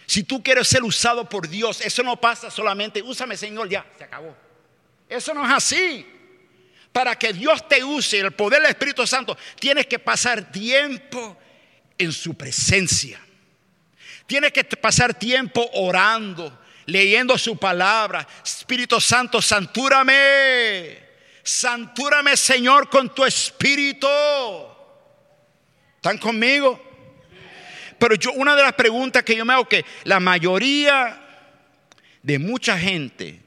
Si 0.05 0.23
tú 0.23 0.43
quieres 0.43 0.67
ser 0.67 0.83
usado 0.83 1.29
por 1.29 1.47
Dios, 1.47 1.79
eso 1.79 2.03
no 2.03 2.19
pasa 2.19 2.51
solamente, 2.51 3.01
úsame 3.01 3.37
Señor, 3.37 3.69
ya, 3.69 3.85
se 3.97 4.03
acabó. 4.03 4.35
Eso 5.07 5.33
no 5.33 5.45
es 5.45 5.53
así. 5.53 6.05
Para 6.91 7.17
que 7.17 7.31
Dios 7.31 7.65
te 7.69 7.81
use, 7.81 8.19
el 8.19 8.33
poder 8.33 8.61
del 8.61 8.71
Espíritu 8.71 9.07
Santo, 9.07 9.37
tienes 9.57 9.87
que 9.87 9.99
pasar 9.99 10.51
tiempo 10.51 11.37
en 11.97 12.11
su 12.11 12.33
presencia. 12.33 13.21
Tienes 14.27 14.51
que 14.51 14.65
pasar 14.65 15.13
tiempo 15.13 15.65
orando, 15.75 16.59
leyendo 16.87 17.37
su 17.37 17.55
palabra. 17.55 18.27
Espíritu 18.43 18.99
Santo, 18.99 19.41
santúrame. 19.41 20.99
Santúrame, 21.41 22.35
Señor, 22.35 22.89
con 22.89 23.15
tu 23.15 23.23
espíritu. 23.23 24.09
¿Están 25.99 26.17
conmigo? 26.17 26.81
Pero 27.97 28.15
yo, 28.15 28.31
una 28.31 28.55
de 28.55 28.63
las 28.63 28.71
preguntas 28.71 29.21
que 29.23 29.35
yo 29.35 29.43
me 29.43 29.51
hago 29.51 29.67
que 29.67 29.83
la 30.05 30.21
mayoría 30.21 31.21
de 32.23 32.39
mucha 32.39 32.79
gente 32.79 33.41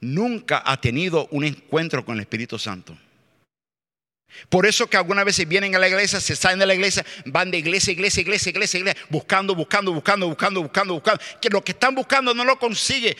nunca 0.00 0.60
ha 0.66 0.80
tenido 0.80 1.28
un 1.30 1.44
encuentro 1.44 2.04
con 2.04 2.16
el 2.16 2.22
Espíritu 2.22 2.58
Santo. 2.58 2.98
Por 4.48 4.66
eso 4.66 4.88
que 4.88 4.96
algunas 4.96 5.24
veces 5.24 5.46
vienen 5.46 5.76
a 5.76 5.78
la 5.78 5.86
iglesia, 5.86 6.20
se 6.20 6.34
salen 6.34 6.58
de 6.58 6.66
la 6.66 6.74
iglesia, 6.74 7.06
van 7.26 7.52
de 7.52 7.58
iglesia, 7.58 7.92
iglesia, 7.92 8.22
iglesia, 8.22 8.50
iglesia, 8.50 8.78
iglesia, 8.78 9.02
buscando, 9.08 9.54
buscando, 9.54 9.92
buscando, 9.92 10.26
buscando, 10.26 10.62
buscando, 10.62 10.94
buscando. 10.94 11.22
Que 11.40 11.48
lo 11.48 11.62
que 11.62 11.72
están 11.72 11.94
buscando 11.94 12.34
no 12.34 12.44
lo 12.44 12.58
consigue. 12.58 13.16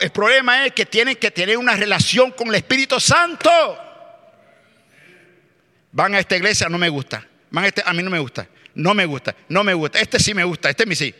el 0.00 0.10
problema 0.10 0.64
es 0.64 0.72
que 0.72 0.86
tienen 0.86 1.16
que 1.16 1.30
tener 1.30 1.58
una 1.58 1.76
relación 1.76 2.30
con 2.30 2.48
el 2.48 2.54
Espíritu 2.54 2.98
Santo. 2.98 3.50
Van 5.92 6.14
a 6.14 6.20
esta 6.20 6.36
iglesia, 6.36 6.70
no 6.70 6.78
me 6.78 6.88
gusta. 6.88 7.26
Este, 7.64 7.82
a 7.84 7.92
mí 7.92 8.02
no 8.02 8.10
me 8.10 8.18
gusta, 8.18 8.48
no 8.74 8.94
me 8.94 9.04
gusta, 9.06 9.34
no 9.48 9.64
me 9.64 9.74
gusta. 9.74 10.00
Este 10.00 10.18
sí 10.18 10.34
me 10.34 10.44
gusta, 10.44 10.70
este 10.70 10.94
sí. 10.94 11.14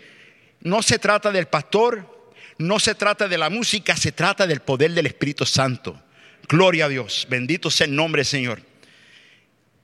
No 0.61 0.83
se 0.83 0.99
trata 0.99 1.31
del 1.31 1.47
pastor, 1.47 2.33
no 2.59 2.79
se 2.79 2.95
trata 2.95 3.29
de 3.29 3.39
la 3.39 3.51
música, 3.51 3.97
se 3.97 4.13
trata 4.13 4.47
del 4.47 4.61
poder 4.61 4.93
del 4.93 5.07
Espíritu 5.07 5.47
Santo. 5.47 6.03
Gloria 6.49 6.87
a 6.87 6.89
Dios, 6.89 7.27
bendito 7.29 7.71
sea 7.71 7.87
el 7.87 7.95
nombre 7.95 8.21
del 8.21 8.27
Señor. 8.27 8.63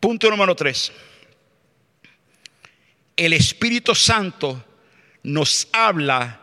Punto 0.01 0.31
número 0.31 0.55
tres. 0.55 0.93
El 3.17 3.33
Espíritu 3.33 3.95
Santo 3.95 4.65
nos 5.23 5.69
habla 5.73 6.41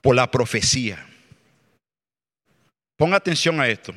por 0.00 0.14
la 0.14 0.30
profecía. 0.30 1.04
Ponga 2.96 3.16
atención 3.16 3.60
a 3.60 3.68
esto. 3.68 3.94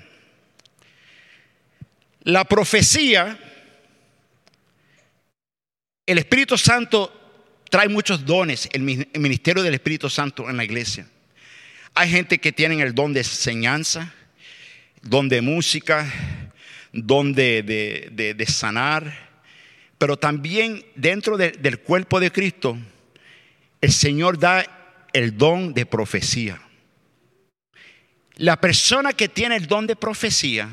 La 2.24 2.46
profecía 2.46 3.40
el 6.12 6.18
Espíritu 6.18 6.58
Santo 6.58 7.12
trae 7.70 7.88
muchos 7.88 8.26
dones, 8.26 8.68
el 8.74 8.82
ministerio 8.82 9.64
del 9.64 9.74
Espíritu 9.74 10.10
Santo 10.10 10.50
en 10.50 10.58
la 10.58 10.66
iglesia. 10.66 11.08
Hay 11.94 12.10
gente 12.10 12.38
que 12.38 12.52
tiene 12.52 12.82
el 12.82 12.94
don 12.94 13.14
de 13.14 13.22
enseñanza, 13.22 14.14
don 15.02 15.30
de 15.30 15.42
música, 15.42 16.12
don 16.92 17.34
de, 17.34 18.46
sanar, 18.50 19.30
pero 19.98 20.18
también 20.18 20.84
dentro 20.96 21.38
del 21.38 21.80
cuerpo 21.80 22.20
de 22.20 22.30
Cristo, 22.30 22.78
el 23.80 23.94
Señor 23.94 24.38
da 24.38 25.08
el 25.14 25.38
don 25.38 25.74
de 25.74 25.86
profecía. 25.86 26.62
La 28.36 28.60
persona 28.60 29.14
que 29.14 29.30
tiene 29.30 29.56
el 29.56 29.68
don 29.68 29.88
de 29.88 29.96
profecía 29.96 30.70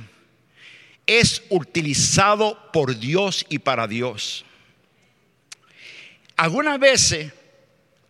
es 1.07 1.45
utilizado 1.49 2.73
por 2.73 2.99
Dios 2.99 3.47
y 3.49 3.61
para 3.61 3.87
Dios. 3.87 4.45
Algunas 6.39 6.79
veces, 6.79 7.33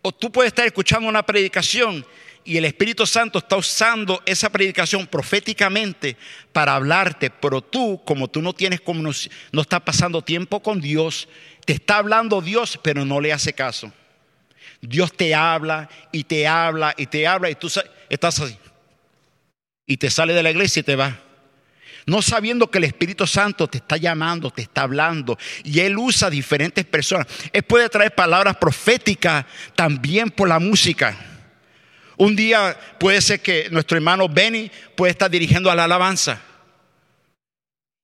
o 0.03 0.11
tú 0.11 0.31
puedes 0.31 0.49
estar 0.49 0.63
escuchando 0.63 1.09
una 1.09 1.25
predicación 1.25 2.05
y 2.43 2.57
el 2.57 2.65
Espíritu 2.65 3.07
Santo 3.07 3.39
está 3.39 3.55
usando 3.55 4.21
esa 4.23 4.51
predicación 4.51 5.07
proféticamente 5.07 6.15
para 6.53 6.75
hablarte, 6.75 7.31
pero 7.31 7.59
tú, 7.59 7.99
como 8.05 8.27
tú 8.27 8.43
no 8.43 8.53
tienes 8.53 8.81
no, 9.51 9.61
estás 9.61 9.81
pasando 9.81 10.21
tiempo 10.21 10.61
con 10.61 10.79
Dios, 10.79 11.27
te 11.65 11.73
está 11.73 11.97
hablando 11.97 12.39
Dios, 12.39 12.79
pero 12.83 13.03
no 13.03 13.19
le 13.19 13.33
hace 13.33 13.53
caso. 13.53 13.91
Dios 14.79 15.11
te 15.11 15.33
habla 15.33 15.89
y 16.11 16.23
te 16.23 16.47
habla 16.47 16.93
y 16.95 17.07
te 17.07 17.25
habla 17.25 17.49
y 17.49 17.55
tú 17.55 17.67
estás 18.09 18.39
así. 18.39 18.55
Y 19.87 19.97
te 19.97 20.11
sale 20.11 20.33
de 20.33 20.43
la 20.43 20.51
iglesia 20.51 20.81
y 20.81 20.83
te 20.83 20.95
va 20.95 21.19
no 22.09 22.21
sabiendo 22.21 22.69
que 22.69 22.79
el 22.79 22.85
Espíritu 22.85 23.25
Santo 23.27 23.67
te 23.67 23.77
está 23.77 23.97
llamando, 23.97 24.51
te 24.51 24.63
está 24.63 24.81
hablando, 24.81 25.37
y 25.63 25.79
Él 25.79 25.97
usa 25.97 26.29
diferentes 26.29 26.85
personas. 26.85 27.27
Él 27.53 27.63
puede 27.63 27.87
traer 27.89 28.15
palabras 28.15 28.57
proféticas 28.57 29.45
también 29.75 30.29
por 30.29 30.49
la 30.49 30.59
música. 30.59 31.15
Un 32.17 32.35
día 32.35 32.77
puede 32.99 33.21
ser 33.21 33.41
que 33.41 33.69
nuestro 33.71 33.95
hermano 33.95 34.27
Benny 34.27 34.69
puede 34.95 35.11
estar 35.11 35.31
dirigiendo 35.31 35.71
a 35.71 35.75
la 35.75 35.85
alabanza. 35.85 36.41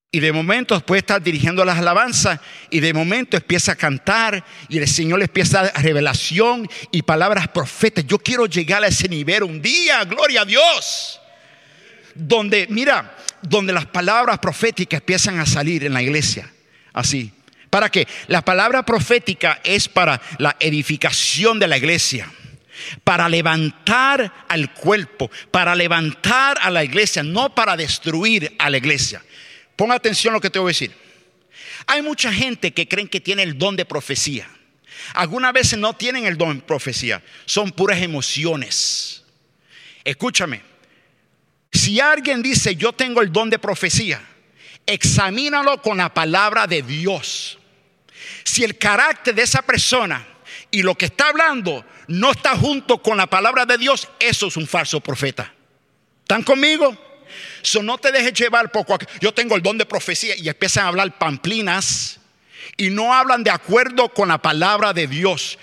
Y 0.10 0.22
de 0.22 0.32
momento 0.32 0.80
puede 0.80 1.00
estar 1.00 1.22
dirigiendo 1.22 1.66
las 1.66 1.78
alabanzas 1.78 2.40
y 2.70 2.80
de 2.80 2.94
momento 2.94 3.36
empieza 3.36 3.74
a 3.74 3.76
cantar 3.76 4.46
y 4.70 4.78
el 4.78 4.88
Señor 4.88 5.20
le 5.20 5.26
empieza 5.26 5.60
a 5.60 5.64
dar 5.64 5.84
revelación 5.84 6.70
y 6.92 7.02
palabras 7.02 7.50
profetas. 7.50 8.08
Yo 8.08 8.18
quiero 8.18 8.46
llegar 8.46 8.82
a 8.82 8.88
ese 8.88 9.10
nivel 9.10 9.44
un 9.44 9.62
día, 9.62 10.06
gloria 10.06 10.44
a 10.44 10.46
Dios. 10.46 11.20
Donde, 12.14 12.66
mira, 12.70 13.14
donde 13.48 13.74
las 13.74 13.86
palabras 13.86 14.40
proféticas 14.40 15.02
empiezan 15.02 15.40
a 15.40 15.46
salir 15.46 15.84
en 15.84 15.94
la 15.94 16.02
iglesia. 16.02 16.52
Así. 16.94 17.32
¿Para 17.70 17.90
qué? 17.90 18.08
La 18.28 18.44
palabra 18.44 18.84
profética 18.86 19.60
es 19.64 19.90
para 19.90 20.22
la 20.40 20.56
edificación 20.60 21.60
de 21.60 21.68
la 21.68 21.78
iglesia 21.78 22.32
para 23.04 23.30
levantar 23.30 24.46
al 24.48 24.74
cuerpo, 24.74 25.32
para 25.52 25.76
levantar 25.76 26.58
a 26.62 26.70
la 26.70 26.84
iglesia, 26.84 27.24
no 27.24 27.54
para 27.54 27.78
destruir 27.78 28.56
a 28.60 28.70
la 28.70 28.78
iglesia. 28.78 29.24
Ponga 29.76 29.96
atención 29.96 30.34
a 30.34 30.38
lo 30.38 30.42
que 30.42 30.50
te 30.50 30.60
voy 30.60 30.70
a 30.70 30.72
decir. 30.72 30.92
Hay 31.88 32.02
mucha 32.02 32.32
gente 32.32 32.74
que 32.74 32.88
creen 32.88 33.08
que 33.08 33.22
tiene 33.22 33.44
el 33.44 33.58
don 33.58 33.76
de 33.76 33.86
profecía. 33.86 34.50
Algunas 35.14 35.54
veces 35.54 35.78
no 35.78 35.94
tienen 35.94 36.26
el 36.26 36.38
don 36.38 36.58
de 36.58 36.64
profecía, 36.64 37.22
son 37.46 37.72
puras 37.72 38.02
emociones. 38.02 39.24
Escúchame, 40.04 40.62
si 41.76 42.00
alguien 42.00 42.42
dice 42.42 42.76
yo 42.76 42.94
tengo 42.94 43.22
el 43.22 43.32
don 43.32 43.50
de 43.50 43.60
profecía, 43.60 44.22
examínalo 44.86 45.82
con 45.82 45.98
la 45.98 46.14
palabra 46.14 46.68
de 46.68 46.82
Dios. 46.82 47.58
Si 48.44 48.64
el 48.64 48.78
carácter 48.78 49.36
de 49.36 49.42
esa 49.42 49.62
persona 49.62 50.26
y 50.72 50.84
lo 50.84 50.96
que 50.96 51.06
está 51.06 51.30
hablando 51.30 51.86
no 52.08 52.32
está 52.32 52.56
junto 52.56 53.02
con 53.02 53.18
la 53.18 53.28
palabra 53.28 53.66
de 53.66 53.78
Dios, 53.78 54.08
eso 54.20 54.48
es 54.48 54.58
un 54.58 54.68
falso 54.68 55.00
profeta. 55.00 55.52
¿Están 56.22 56.44
conmigo? 56.44 56.98
So, 57.62 57.82
no 57.82 57.98
te 57.98 58.12
dejes 58.12 58.34
llevar 58.34 58.72
poco. 58.72 58.98
Yo 59.20 59.34
tengo 59.34 59.56
el 59.56 59.62
don 59.62 59.78
de 59.78 59.86
profecía 59.86 60.36
y 60.36 60.48
empiezan 60.48 60.86
a 60.86 60.88
hablar 60.90 61.18
pamplinas 61.18 62.20
y 62.78 62.90
no 62.90 63.14
hablan 63.14 63.44
de 63.44 63.52
acuerdo 63.52 64.10
con 64.10 64.28
la 64.28 64.38
palabra 64.38 64.94
de 64.94 65.08
Dios. 65.08 65.58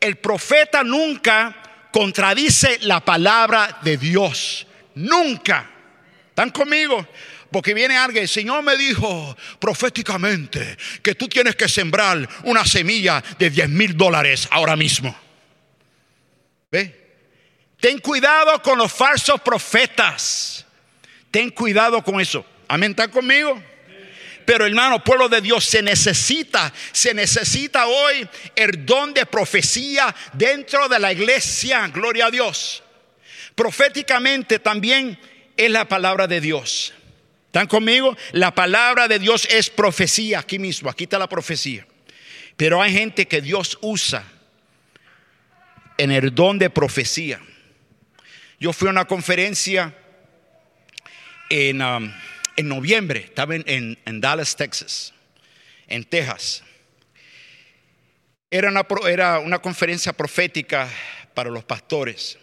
El 0.00 0.16
profeta 0.16 0.84
nunca 0.84 1.88
contradice 1.92 2.78
la 2.82 3.00
palabra 3.00 3.78
de 3.82 3.96
Dios. 3.96 4.65
Nunca. 4.96 5.70
¿Están 6.28 6.50
conmigo? 6.50 7.06
Porque 7.50 7.74
viene 7.74 7.96
alguien, 7.96 8.22
el 8.22 8.28
Señor 8.28 8.62
me 8.62 8.76
dijo 8.76 9.36
proféticamente 9.58 10.76
que 11.02 11.14
tú 11.14 11.28
tienes 11.28 11.54
que 11.54 11.68
sembrar 11.68 12.28
una 12.44 12.64
semilla 12.64 13.22
de 13.38 13.50
10 13.50 13.68
mil 13.70 13.96
dólares 13.96 14.48
ahora 14.50 14.74
mismo. 14.74 15.16
¿Ve? 16.70 17.06
Ten 17.78 17.98
cuidado 17.98 18.60
con 18.62 18.78
los 18.78 18.92
falsos 18.92 19.40
profetas. 19.40 20.66
Ten 21.30 21.50
cuidado 21.50 22.02
con 22.02 22.20
eso. 22.20 22.44
Amén, 22.68 22.90
¿están 22.90 23.10
conmigo? 23.10 23.62
Pero 24.46 24.64
hermano, 24.64 25.02
pueblo 25.02 25.28
de 25.28 25.40
Dios, 25.40 25.64
se 25.64 25.82
necesita, 25.82 26.72
se 26.92 27.12
necesita 27.12 27.86
hoy 27.86 28.26
el 28.54 28.86
don 28.86 29.12
de 29.12 29.26
profecía 29.26 30.14
dentro 30.32 30.88
de 30.88 30.98
la 30.98 31.12
iglesia. 31.12 31.86
Gloria 31.88 32.26
a 32.26 32.30
Dios. 32.30 32.82
Proféticamente 33.56 34.58
también 34.58 35.18
es 35.56 35.70
la 35.70 35.88
palabra 35.88 36.26
de 36.26 36.42
Dios. 36.42 36.92
¿Están 37.46 37.66
conmigo? 37.66 38.14
La 38.32 38.54
palabra 38.54 39.08
de 39.08 39.18
Dios 39.18 39.48
es 39.50 39.70
profecía, 39.70 40.40
aquí 40.40 40.58
mismo, 40.58 40.90
aquí 40.90 41.04
está 41.04 41.18
la 41.18 41.26
profecía. 41.26 41.86
Pero 42.58 42.82
hay 42.82 42.92
gente 42.92 43.26
que 43.26 43.40
Dios 43.40 43.78
usa 43.80 44.24
en 45.96 46.12
el 46.12 46.34
don 46.34 46.58
de 46.58 46.68
profecía. 46.68 47.40
Yo 48.60 48.74
fui 48.74 48.88
a 48.88 48.90
una 48.90 49.06
conferencia 49.06 49.94
en, 51.48 51.80
um, 51.80 52.12
noviembre, 52.58 53.20
estaba 53.20 53.54
en, 53.54 54.20
Dallas, 54.20 54.54
Texas, 54.54 55.14
en 55.88 56.04
Texas. 56.04 56.62
Era 58.50 58.68
una, 58.68 58.86
era 59.08 59.38
una 59.38 59.60
conferencia 59.60 60.12
profética 60.12 60.90
para 61.32 61.48
los 61.48 61.64
pastores. 61.64 62.38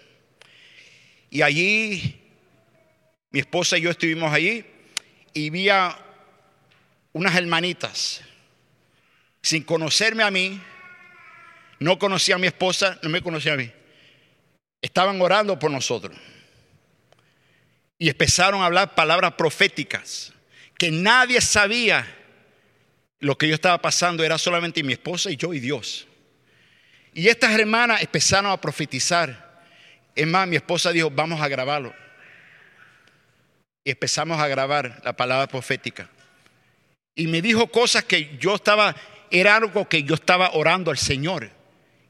Y 1.33 1.41
allí, 1.41 2.21
mi 3.31 3.39
esposa 3.39 3.75
y 3.75 3.81
yo 3.81 3.89
estuvimos 3.89 4.31
allí 4.31 4.63
y 5.33 5.49
vi 5.49 5.67
a 5.67 5.97
unas 7.11 7.33
hermanitas, 7.35 8.21
sin 9.41 9.63
conocerme 9.63 10.21
a 10.21 10.29
mí, 10.29 10.61
no 11.79 11.97
conocía 11.97 12.35
a 12.35 12.37
mi 12.37 12.45
esposa, 12.45 12.99
no 13.01 13.09
me 13.09 13.23
conocía 13.23 13.53
a 13.53 13.57
mí. 13.57 13.71
Estaban 14.79 15.19
orando 15.19 15.57
por 15.57 15.71
nosotros. 15.71 16.15
Y 17.97 18.09
empezaron 18.09 18.61
a 18.61 18.67
hablar 18.67 18.93
palabras 18.93 19.33
proféticas 19.33 20.33
que 20.77 20.91
nadie 20.91 21.41
sabía 21.41 22.05
lo 23.21 23.39
que 23.39 23.47
yo 23.47 23.55
estaba 23.55 23.81
pasando, 23.81 24.23
era 24.23 24.37
solamente 24.37 24.83
mi 24.83 24.93
esposa 24.93 25.31
y 25.31 25.35
yo 25.35 25.51
y 25.55 25.59
Dios. 25.59 26.05
Y 27.11 27.27
estas 27.27 27.59
hermanas 27.59 28.03
empezaron 28.03 28.51
a 28.51 28.61
profetizar. 28.61 29.52
Es 30.15 30.27
más, 30.27 30.47
mi 30.47 30.55
esposa 30.55 30.91
dijo, 30.91 31.09
vamos 31.09 31.41
a 31.41 31.47
grabarlo 31.47 31.93
y 33.83 33.91
empezamos 33.91 34.39
a 34.39 34.47
grabar 34.47 35.01
la 35.03 35.13
palabra 35.13 35.47
profética. 35.47 36.09
Y 37.15 37.27
me 37.27 37.41
dijo 37.41 37.67
cosas 37.67 38.03
que 38.05 38.37
yo 38.37 38.55
estaba, 38.55 38.95
era 39.29 39.55
algo 39.55 39.87
que 39.87 40.03
yo 40.03 40.15
estaba 40.15 40.51
orando 40.53 40.89
al 40.89 40.97
Señor. 40.97 41.51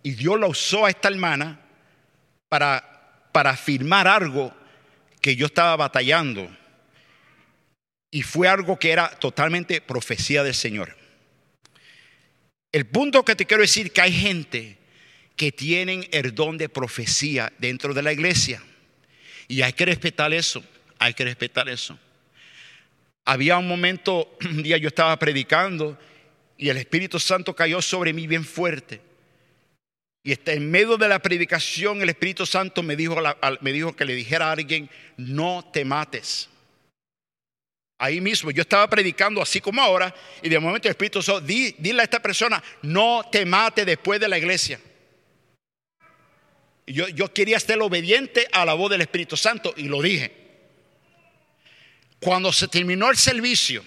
Y 0.03 0.11
Dios 0.11 0.39
la 0.39 0.47
usó 0.47 0.85
a 0.85 0.89
esta 0.89 1.09
hermana 1.09 1.59
para, 2.47 3.27
para 3.31 3.51
afirmar 3.51 4.07
algo 4.07 4.53
que 5.19 5.35
yo 5.35 5.47
estaba 5.47 5.75
batallando. 5.75 6.49
Y 8.11 8.21
fue 8.21 8.47
algo 8.47 8.77
que 8.77 8.91
era 8.91 9.09
totalmente 9.09 9.81
profecía 9.81 10.43
del 10.43 10.53
Señor. 10.53 10.95
El 12.71 12.85
punto 12.85 13.25
que 13.25 13.35
te 13.35 13.45
quiero 13.45 13.61
decir 13.61 13.91
que 13.91 14.01
hay 14.01 14.13
gente 14.13 14.77
que 15.35 15.51
tienen 15.51 16.07
el 16.11 16.35
don 16.35 16.57
de 16.57 16.69
profecía 16.69 17.51
dentro 17.57 17.93
de 17.93 18.03
la 18.03 18.13
iglesia. 18.13 18.61
Y 19.47 19.61
hay 19.61 19.73
que 19.73 19.85
respetar 19.85 20.33
eso. 20.33 20.63
Hay 20.99 21.13
que 21.13 21.25
respetar 21.25 21.67
eso. 21.67 21.97
Había 23.25 23.57
un 23.57 23.67
momento, 23.67 24.37
un 24.45 24.63
día 24.63 24.77
yo 24.77 24.87
estaba 24.87 25.17
predicando 25.17 25.97
y 26.57 26.69
el 26.69 26.77
Espíritu 26.77 27.19
Santo 27.19 27.55
cayó 27.55 27.81
sobre 27.81 28.13
mí 28.13 28.27
bien 28.27 28.45
fuerte. 28.45 29.01
Y 30.23 30.33
en 30.49 30.71
medio 30.71 30.97
de 30.97 31.09
la 31.09 31.19
predicación 31.19 32.01
el 32.01 32.09
Espíritu 32.09 32.45
Santo 32.45 32.81
me 32.81 32.95
dijo, 32.95 33.17
me 33.59 33.73
dijo 33.73 33.93
que 33.93 34.05
le 34.05 34.15
dijera 34.15 34.47
a 34.47 34.51
alguien, 34.53 34.89
no 35.17 35.69
te 35.73 35.83
mates. 35.83 36.49
Ahí 37.97 38.21
mismo, 38.21 38.51
yo 38.51 38.61
estaba 38.61 38.89
predicando 38.89 39.41
así 39.41 39.59
como 39.59 39.81
ahora 39.81 40.13
y 40.41 40.49
de 40.49 40.59
momento 40.59 40.87
el 40.87 40.91
Espíritu 40.91 41.21
Santo, 41.21 41.41
dile 41.41 42.01
a 42.01 42.03
esta 42.03 42.21
persona, 42.21 42.63
no 42.81 43.23
te 43.29 43.45
mate 43.45 43.83
después 43.83 44.19
de 44.19 44.29
la 44.29 44.37
iglesia. 44.37 44.79
Yo, 46.85 47.07
yo 47.07 47.33
quería 47.33 47.59
ser 47.59 47.81
obediente 47.81 48.47
a 48.51 48.65
la 48.65 48.73
voz 48.73 48.91
del 48.91 49.01
Espíritu 49.01 49.37
Santo 49.37 49.73
y 49.77 49.83
lo 49.83 50.01
dije. 50.01 50.31
Cuando 52.19 52.51
se 52.51 52.67
terminó 52.67 53.09
el 53.09 53.17
servicio, 53.17 53.83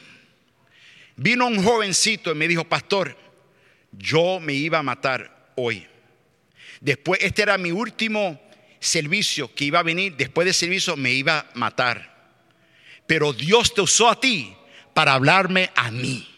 vino 1.16 1.46
un 1.46 1.62
jovencito 1.62 2.32
y 2.32 2.34
me 2.34 2.48
dijo, 2.48 2.64
pastor, 2.64 3.16
yo 3.92 4.40
me 4.40 4.52
iba 4.52 4.78
a 4.78 4.82
matar 4.82 5.52
hoy. 5.56 5.86
Después, 6.80 7.20
este 7.22 7.42
era 7.42 7.58
mi 7.58 7.72
último 7.72 8.40
servicio 8.78 9.52
que 9.54 9.64
iba 9.64 9.78
a 9.78 9.82
venir, 9.82 10.16
después 10.16 10.44
del 10.44 10.54
servicio 10.54 10.96
me 10.96 11.12
iba 11.12 11.38
a 11.38 11.46
matar. 11.54 12.14
Pero 13.06 13.32
Dios 13.32 13.72
te 13.72 13.80
usó 13.80 14.08
a 14.08 14.20
ti 14.20 14.54
para 14.92 15.14
hablarme 15.14 15.70
a 15.74 15.90
mí. 15.90 16.28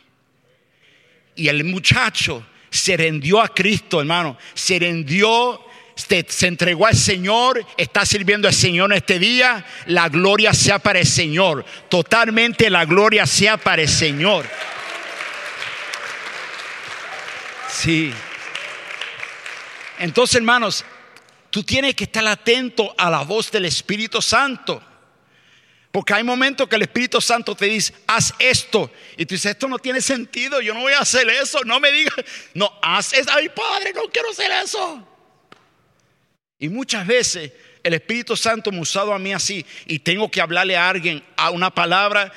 Y 1.34 1.48
el 1.48 1.64
muchacho 1.64 2.46
se 2.70 2.96
rendió 2.96 3.40
a 3.40 3.48
Cristo, 3.48 4.00
hermano, 4.00 4.36
se 4.54 4.78
rendió 4.78 5.64
se 5.98 6.46
entregó 6.46 6.86
al 6.86 6.96
Señor, 6.96 7.66
está 7.76 8.06
sirviendo 8.06 8.46
al 8.46 8.54
Señor 8.54 8.92
en 8.92 8.98
este 8.98 9.18
día, 9.18 9.64
la 9.86 10.08
gloria 10.08 10.54
sea 10.54 10.78
para 10.78 11.00
el 11.00 11.06
Señor. 11.06 11.64
Totalmente 11.88 12.70
la 12.70 12.84
gloria 12.84 13.26
sea 13.26 13.56
para 13.56 13.82
el 13.82 13.88
Señor. 13.88 14.46
Sí. 17.68 18.12
Entonces, 19.98 20.36
hermanos, 20.36 20.84
tú 21.50 21.62
tienes 21.62 21.94
que 21.94 22.04
estar 22.04 22.26
atento 22.26 22.94
a 22.96 23.10
la 23.10 23.22
voz 23.22 23.50
del 23.50 23.64
Espíritu 23.64 24.22
Santo. 24.22 24.82
Porque 25.90 26.14
hay 26.14 26.22
momentos 26.22 26.68
que 26.68 26.76
el 26.76 26.82
Espíritu 26.82 27.20
Santo 27.20 27.54
te 27.54 27.66
dice, 27.66 27.94
haz 28.06 28.34
esto. 28.38 28.90
Y 29.16 29.26
tú 29.26 29.34
dices, 29.34 29.52
esto 29.52 29.66
no 29.68 29.78
tiene 29.78 30.00
sentido, 30.00 30.60
yo 30.60 30.74
no 30.74 30.80
voy 30.80 30.92
a 30.92 31.00
hacer 31.00 31.28
eso. 31.30 31.64
No 31.64 31.80
me 31.80 31.90
digas, 31.90 32.14
no, 32.54 32.70
haz 32.82 33.12
eso. 33.14 33.30
Ay, 33.32 33.48
Padre, 33.48 33.92
no 33.94 34.02
quiero 34.12 34.30
hacer 34.30 34.52
eso. 34.62 35.07
Y 36.58 36.68
muchas 36.68 37.06
veces 37.06 37.52
el 37.82 37.94
Espíritu 37.94 38.36
Santo 38.36 38.72
me 38.72 38.78
ha 38.78 38.82
usado 38.82 39.12
a 39.12 39.18
mí 39.18 39.32
así 39.32 39.64
y 39.86 40.00
tengo 40.00 40.30
que 40.30 40.40
hablarle 40.40 40.76
a 40.76 40.88
alguien 40.88 41.22
a 41.36 41.50
una 41.50 41.72
palabra 41.74 42.32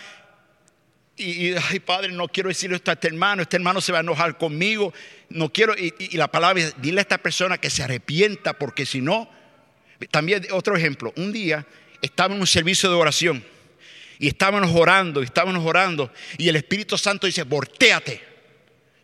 y, 1.18 1.54
ay 1.54 1.80
padre, 1.80 2.12
no 2.12 2.28
quiero 2.28 2.50
decirle 2.50 2.78
esto 2.78 2.92
a 2.92 2.96
este 2.96 3.08
hermano, 3.08 3.42
este 3.42 3.58
hermano 3.58 3.82
se 3.82 3.92
va 3.92 4.00
a 4.00 4.02
enojar 4.02 4.38
conmigo, 4.38 4.94
no 5.30 5.52
quiero, 5.52 5.76
y, 5.78 6.18
la 6.18 6.30
palabra 6.30 6.62
es, 6.62 6.82
dile 6.82 7.00
a 7.00 7.04
esta 7.04 7.18
persona 7.18 7.58
que 7.60 7.70
se 7.70 7.84
arrepienta 7.84 8.54
porque 8.54 8.86
si 8.86 9.02
no, 9.02 9.30
también 10.10 10.48
otro 10.52 10.76
ejemplo, 10.76 11.14
un 11.18 11.32
día 11.32 11.66
estaba 12.02 12.34
en 12.34 12.42
un 12.42 12.48
servicio 12.48 12.90
de 12.90 12.96
oración 12.96 13.44
Y 14.18 14.28
estábamos 14.28 14.72
orando, 14.74 15.22
y 15.22 15.26
estábamos 15.26 15.64
orando. 15.66 16.12
Y 16.38 16.50
el 16.50 16.56
Espíritu 16.56 16.98
Santo 16.98 17.28
dice, 17.28 17.44
volteate. 17.44 18.22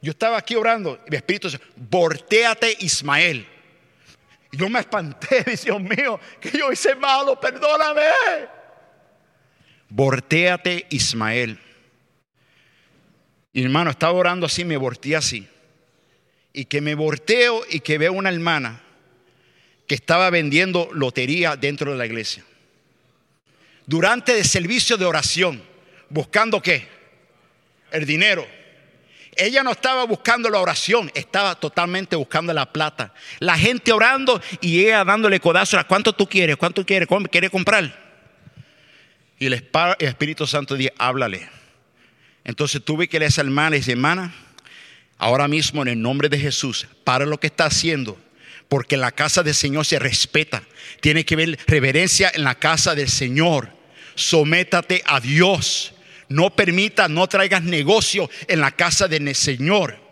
Yo 0.01 0.11
estaba 0.11 0.37
aquí 0.37 0.55
orando 0.55 0.99
y 1.05 1.09
el 1.09 1.15
Espíritu 1.15 1.49
dice, 1.49 1.63
volteate 1.75 2.77
Ismael. 2.79 3.47
Y 4.51 4.57
yo 4.57 4.69
me 4.69 4.79
espanté, 4.79 5.43
Dios 5.63 5.81
mío, 5.81 6.19
que 6.39 6.57
yo 6.57 6.71
hice 6.71 6.95
malo, 6.95 7.39
perdóname. 7.39 8.03
Volteate 9.89 10.85
Ismael. 10.89 11.59
Y 13.53 13.63
hermano, 13.63 13.89
estaba 13.89 14.13
orando 14.13 14.45
así, 14.45 14.63
me 14.63 14.77
volteé 14.77 15.15
así. 15.15 15.47
Y 16.53 16.65
que 16.65 16.81
me 16.81 16.95
volteo 16.95 17.63
y 17.69 17.79
que 17.79 17.97
veo 17.97 18.13
una 18.13 18.29
hermana 18.29 18.81
que 19.87 19.95
estaba 19.95 20.29
vendiendo 20.29 20.89
lotería 20.93 21.55
dentro 21.55 21.91
de 21.91 21.97
la 21.97 22.05
iglesia. 22.05 22.43
Durante 23.85 24.37
el 24.37 24.43
servicio 24.43 24.97
de 24.97 25.05
oración, 25.05 25.63
buscando 26.09 26.61
qué? 26.61 26.87
El 27.91 28.05
dinero. 28.05 28.45
Ella 29.37 29.63
no 29.63 29.71
estaba 29.71 30.03
buscando 30.05 30.49
la 30.49 30.59
oración, 30.59 31.11
estaba 31.13 31.55
totalmente 31.55 32.15
buscando 32.15 32.53
la 32.53 32.71
plata. 32.71 33.13
La 33.39 33.57
gente 33.57 33.91
orando 33.91 34.41
y 34.61 34.85
ella 34.85 35.03
dándole 35.03 35.39
codazo. 35.39 35.77
¿Cuánto 35.87 36.13
tú 36.13 36.27
quieres? 36.27 36.57
¿Cuánto 36.57 36.85
quieres? 36.85 37.07
¿Cómo 37.07 37.27
quieres 37.27 37.51
comprar? 37.51 38.07
Y 39.39 39.45
el 39.45 39.53
Espíritu 39.99 40.47
Santo 40.47 40.75
dice, 40.75 40.93
háblale. 40.97 41.47
Entonces 42.43 42.83
tuve 42.83 43.07
que 43.07 43.19
leer 43.19 43.27
a 43.27 43.29
esa 43.29 43.41
hermana 43.41 43.75
hermana, 43.75 44.33
ahora 45.17 45.47
mismo 45.47 45.81
en 45.81 45.89
el 45.89 46.01
nombre 46.01 46.29
de 46.29 46.39
Jesús, 46.39 46.87
para 47.03 47.25
lo 47.25 47.39
que 47.39 47.47
está 47.47 47.65
haciendo, 47.65 48.17
porque 48.69 48.97
la 48.97 49.11
casa 49.11 49.43
del 49.43 49.53
Señor 49.53 49.85
se 49.85 49.99
respeta. 49.99 50.63
Tiene 51.01 51.25
que 51.25 51.35
ver 51.35 51.59
reverencia 51.67 52.31
en 52.33 52.43
la 52.43 52.55
casa 52.55 52.95
del 52.95 53.09
Señor. 53.09 53.69
Sométate 54.15 55.03
a 55.05 55.19
Dios. 55.19 55.93
No 56.29 56.49
permita, 56.49 57.07
no 57.07 57.27
traigas 57.27 57.63
negocio 57.63 58.29
en 58.47 58.59
la 58.59 58.71
casa 58.71 59.07
del 59.07 59.33
Señor. 59.35 60.07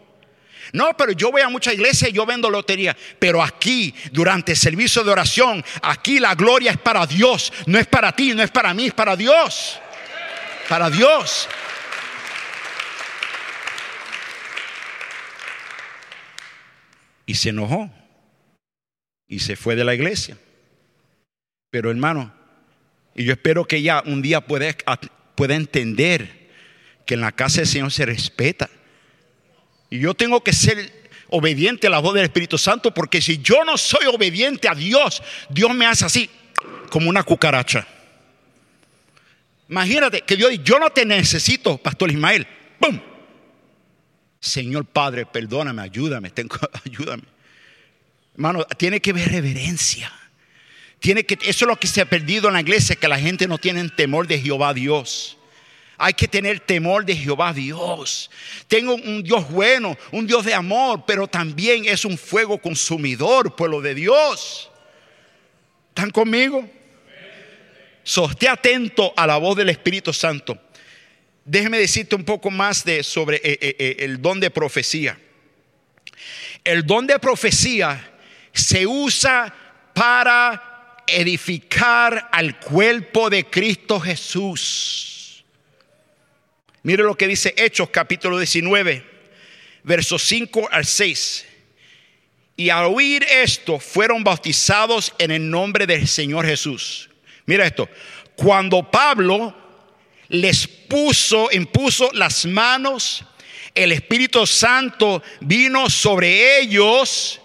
No, 0.74 0.96
pero 0.98 1.12
yo 1.12 1.32
voy 1.32 1.42
a 1.42 1.50
mucha 1.50 1.74
iglesia 1.74 2.10
y 2.10 2.14
yo 2.14 2.26
vendo 2.26 2.50
lotería. 2.50 2.96
Pero 3.20 3.42
aquí, 3.42 3.94
durante 4.12 4.54
el 4.54 4.58
servicio 4.58 5.04
de 5.04 5.12
oración, 5.12 5.64
aquí 5.82 6.20
la 6.20 6.36
gloria 6.36 6.72
es 6.72 6.78
para 6.78 7.06
Dios. 7.06 7.54
No 7.66 7.78
es 7.78 7.88
para 7.88 8.14
ti, 8.14 8.34
no 8.34 8.44
es 8.44 8.52
para 8.52 8.74
mí, 8.74 8.88
es 8.88 8.94
para 8.94 9.16
Dios. 9.16 9.80
Para 10.68 10.90
Dios. 10.90 11.48
Y 17.26 17.36
se 17.36 17.50
enojó. 17.50 17.90
Y 19.28 19.40
se 19.40 19.56
fue 19.56 19.76
de 19.76 19.84
la 19.84 19.96
iglesia. 19.96 20.38
Pero 21.70 21.90
hermano, 21.90 22.34
y 23.16 23.24
yo 23.24 23.34
espero 23.34 23.66
que 23.66 23.82
ya 23.82 24.04
un 24.06 24.22
día 24.22 24.42
pueda, 24.42 24.76
pueda 25.36 25.56
entender 25.56 26.50
que 27.06 27.14
en 27.14 27.22
la 27.22 27.32
casa 27.32 27.58
del 27.58 27.68
Señor 27.68 27.92
se 27.92 28.06
respeta. 28.06 28.70
Y 29.90 30.00
yo 30.00 30.14
tengo 30.14 30.44
que 30.44 30.54
ser 30.54 31.10
obediente 31.30 31.88
a 31.88 31.90
la 31.90 32.00
voz 32.00 32.14
del 32.14 32.24
Espíritu 32.24 32.58
Santo 32.58 32.94
porque 32.94 33.22
si 33.22 33.40
yo 33.40 33.64
no 33.64 33.78
soy 33.78 34.06
obediente 34.08 34.68
a 34.68 34.76
Dios, 34.76 35.22
Dios 35.50 35.74
me 35.74 35.86
hace 35.86 36.06
así, 36.06 36.30
como 36.90 37.10
una 37.10 37.24
cucaracha. 37.24 37.88
Imagínate 39.70 40.22
que 40.22 40.36
Dios, 40.36 40.52
yo 40.64 40.80
no 40.80 40.90
te 40.90 41.06
necesito, 41.06 41.78
Pastor 41.78 42.12
Ismael. 42.12 42.48
¡Bum! 42.80 43.00
Señor 44.40 44.86
Padre, 44.86 45.26
perdóname, 45.26 45.82
ayúdame, 45.82 46.30
tengo, 46.30 46.58
ayúdame. 46.86 47.24
Hermano, 48.36 48.66
tiene 48.78 49.00
que 49.00 49.12
haber 49.12 49.32
reverencia. 49.32 50.12
Tiene 51.06 51.24
que, 51.24 51.36
eso 51.48 51.66
es 51.66 51.68
lo 51.68 51.76
que 51.76 51.86
se 51.86 52.02
ha 52.02 52.06
perdido 52.06 52.48
en 52.48 52.56
la 52.56 52.62
iglesia, 52.62 52.96
que 52.96 53.08
la 53.08 53.20
gente 53.20 53.48
no 53.48 53.60
tiene 53.60 53.88
temor 53.90 54.26
de 54.26 54.42
Jehová 54.42 54.74
Dios. 54.74 55.38
Hay 56.00 56.16
que 56.16 56.28
tener 56.28 56.60
temor 56.62 57.06
de 57.06 57.16
Jehová 57.16 57.54
Dios. 57.54 58.32
Tengo 58.68 58.96
un 58.96 59.22
Dios 59.22 59.48
bueno, 59.52 59.96
un 60.12 60.26
Dios 60.26 60.44
de 60.46 60.56
amor, 60.56 61.04
pero 61.06 61.28
también 61.28 61.86
es 61.86 62.06
un 62.06 62.18
fuego 62.18 62.58
consumidor, 62.58 63.56
pueblo 63.56 63.82
de 63.82 63.94
Dios. 63.94 64.72
¿Están 65.90 66.10
conmigo? 66.10 66.68
So, 68.04 68.28
esté 68.28 68.50
atento 68.50 69.14
a 69.16 69.28
la 69.28 69.38
voz 69.38 69.58
del 69.58 69.70
Espíritu 69.70 70.12
Santo. 70.12 70.60
Déjeme 71.44 71.78
decirte 71.78 72.16
un 72.16 72.26
poco 72.26 72.50
más 72.50 72.84
de, 72.84 73.04
sobre 73.04 73.38
eh, 73.44 73.60
eh, 73.62 73.76
eh, 73.78 73.96
el 74.00 74.20
don 74.20 74.40
de 74.40 74.50
profecía. 74.50 75.20
El 76.64 76.84
don 76.84 77.06
de 77.06 77.20
profecía 77.20 78.12
se 78.52 78.88
usa 78.88 79.54
para 79.94 80.72
edificar 81.08 82.30
al 82.32 82.60
cuerpo 82.60 83.30
de 83.30 83.46
Cristo 83.46 84.00
Jesús. 84.00 85.44
Mire 86.84 87.04
lo 87.04 87.16
que 87.16 87.28
dice 87.28 87.54
Hechos 87.58 87.90
capítulo 87.90 88.38
19, 88.38 89.04
versos 89.84 90.24
5 90.24 90.70
al 90.72 90.86
6. 90.86 91.46
Y 92.58 92.70
al 92.70 92.86
oír 92.86 93.24
esto 93.24 93.80
fueron 93.80 94.24
bautizados 94.24 95.14
en 95.18 95.32
el 95.32 95.50
nombre 95.50 95.88
del 95.88 96.08
Señor 96.08 96.46
Jesús. 96.46 97.10
Mira 97.46 97.66
esto. 97.66 97.90
Cuando 98.36 98.90
Pablo 98.90 99.56
les 100.30 100.68
puso, 100.68 101.50
impuso 101.52 102.10
las 102.14 102.46
manos, 102.46 103.24
el 103.74 103.92
Espíritu 103.92 104.46
Santo 104.48 105.22
vino 105.42 105.90
sobre 105.90 106.60
ellos 106.60 107.42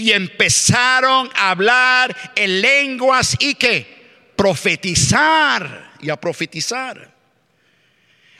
y 0.00 0.12
empezaron 0.12 1.30
a 1.34 1.50
hablar 1.50 2.16
en 2.34 2.62
lenguas 2.62 3.36
y 3.38 3.54
que 3.54 4.32
profetizar 4.34 5.92
y 6.00 6.08
a 6.08 6.18
profetizar. 6.18 7.19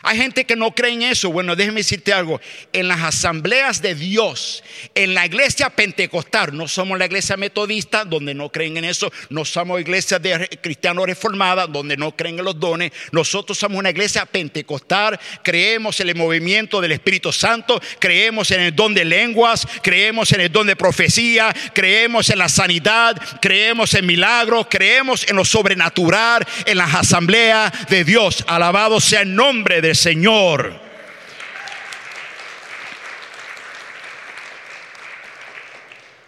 Hay 0.03 0.17
gente 0.17 0.45
que 0.45 0.57
no 0.57 0.75
cree 0.75 0.93
en 0.93 1.03
eso. 1.03 1.31
Bueno, 1.31 1.55
déjeme 1.55 1.81
decirte 1.81 2.13
algo. 2.13 2.41
En 2.73 2.89
las 2.89 3.01
asambleas 3.01 3.83
de 3.83 3.95
Dios, 3.95 4.63
en 4.95 5.15
la 5.15 5.27
iglesia 5.27 5.69
pentecostal, 5.71 6.57
no 6.57 6.69
somos 6.69 6.99
la 6.99 7.05
iglesia 7.05 7.37
metodista 7.37 8.05
donde 8.05 8.33
no 8.33 8.51
creen 8.51 8.79
en 8.79 8.85
eso, 8.85 9.13
no 9.29 9.45
somos 9.45 9.81
iglesia 9.81 10.19
de 10.19 10.49
cristianos 10.63 11.07
reformada 11.07 11.67
donde 11.67 11.97
no 11.97 12.17
creen 12.17 12.39
en 12.39 12.45
los 12.47 12.59
dones. 12.59 12.93
Nosotros 13.13 13.59
somos 13.59 13.79
una 13.79 13.91
iglesia 13.91 14.25
pentecostal, 14.25 15.21
creemos 15.43 16.01
en 16.01 16.09
el 16.09 16.15
movimiento 16.15 16.81
del 16.81 16.93
Espíritu 16.93 17.31
Santo, 17.33 17.81
creemos 17.99 18.51
en 18.53 18.61
el 18.61 18.75
don 18.75 18.95
de 18.95 19.05
lenguas, 19.05 19.67
creemos 19.83 20.33
en 20.33 20.41
el 20.41 20.53
don 20.53 20.67
de 20.67 20.77
profecía, 20.77 21.55
creemos 21.75 22.31
en 22.31 22.39
la 22.39 22.49
sanidad, 22.49 23.21
creemos 23.41 23.93
en 23.95 24.07
milagros, 24.07 24.67
creemos 24.71 25.29
en 25.29 25.37
lo 25.37 25.45
sobrenatural, 25.45 26.47
en 26.65 26.79
las 26.79 26.95
asambleas 26.95 27.73
de 27.89 28.05
Dios. 28.05 28.45
Alabado 28.47 28.99
sea 29.01 29.23
el 29.23 29.35
nombre 29.35 29.83
de 29.83 29.90
Señor. 29.95 30.91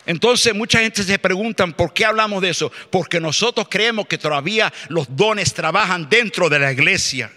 Entonces 0.05 0.55
mucha 0.55 0.81
gente 0.81 1.03
se 1.03 1.19
preguntan 1.19 1.73
por 1.73 1.93
qué 1.93 2.05
hablamos 2.05 2.43
de 2.43 2.51
eso. 2.51 2.73
Porque 2.91 3.21
nosotros 3.21 3.69
creemos 3.71 4.07
que 4.07 4.19
todavía 4.19 4.73
los 4.89 5.15
dones 5.15 5.55
trabajan 5.55 6.09
dentro 6.09 6.49
de 6.49 6.59
la 6.59 6.73
iglesia. 6.73 7.31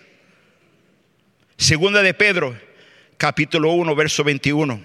Segunda 1.57 2.01
de 2.01 2.13
Pedro, 2.13 2.57
capítulo 3.17 3.71
1, 3.71 3.95
verso 3.95 4.23
21. 4.23 4.81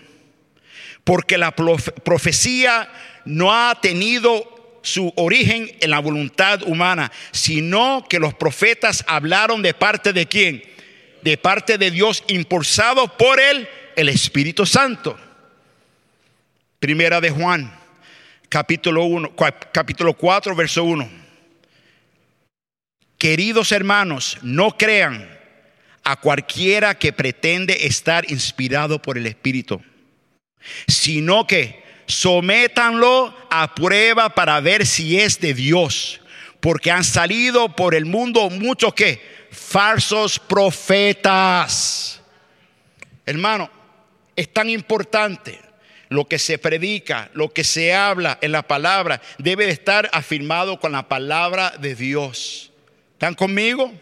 Porque 1.04 1.38
la 1.38 1.52
profecía 1.52 2.90
no 3.24 3.52
ha 3.52 3.80
tenido 3.80 4.78
su 4.82 5.12
origen 5.16 5.70
en 5.80 5.90
la 5.90 5.98
voluntad 5.98 6.62
humana, 6.62 7.10
sino 7.32 8.04
que 8.08 8.18
los 8.18 8.34
profetas 8.34 9.04
hablaron 9.06 9.62
de 9.62 9.74
parte 9.74 10.12
de 10.12 10.26
quién? 10.26 10.62
De 11.22 11.36
parte 11.36 11.78
de 11.78 11.90
Dios 11.90 12.24
impulsado 12.28 13.16
por 13.16 13.40
él, 13.40 13.68
el 13.96 14.08
Espíritu 14.08 14.66
Santo. 14.66 15.18
Primera 16.78 17.20
de 17.20 17.30
Juan, 17.30 17.72
capítulo 18.48 19.04
1, 19.04 19.34
capítulo 19.72 20.14
4, 20.14 20.54
verso 20.54 20.84
1. 20.84 21.10
Queridos 23.18 23.70
hermanos, 23.72 24.38
no 24.42 24.76
crean 24.78 25.38
a 26.04 26.16
cualquiera 26.16 26.94
que 26.94 27.12
pretende 27.12 27.86
estar 27.86 28.30
inspirado 28.30 29.02
por 29.02 29.18
el 29.18 29.26
Espíritu, 29.26 29.82
sino 30.88 31.46
que 31.46 31.84
sométanlo 32.06 33.34
a 33.50 33.74
prueba 33.74 34.30
para 34.30 34.60
ver 34.60 34.86
si 34.86 35.20
es 35.20 35.40
de 35.40 35.54
Dios, 35.54 36.19
porque 36.60 36.90
han 36.90 37.04
salido 37.04 37.74
por 37.74 37.94
el 37.94 38.04
mundo 38.04 38.50
muchos 38.50 38.94
que 38.94 39.20
falsos 39.50 40.38
profetas. 40.38 42.20
Hermano, 43.26 43.70
es 44.36 44.52
tan 44.52 44.70
importante 44.70 45.58
lo 46.08 46.26
que 46.26 46.38
se 46.38 46.58
predica, 46.58 47.30
lo 47.34 47.52
que 47.52 47.64
se 47.64 47.94
habla 47.94 48.38
en 48.40 48.52
la 48.52 48.62
palabra, 48.62 49.22
debe 49.38 49.66
de 49.66 49.72
estar 49.72 50.10
afirmado 50.12 50.80
con 50.80 50.92
la 50.92 51.08
palabra 51.08 51.74
de 51.78 51.94
Dios. 51.94 52.72
¿Están 53.12 53.34
conmigo? 53.34 53.92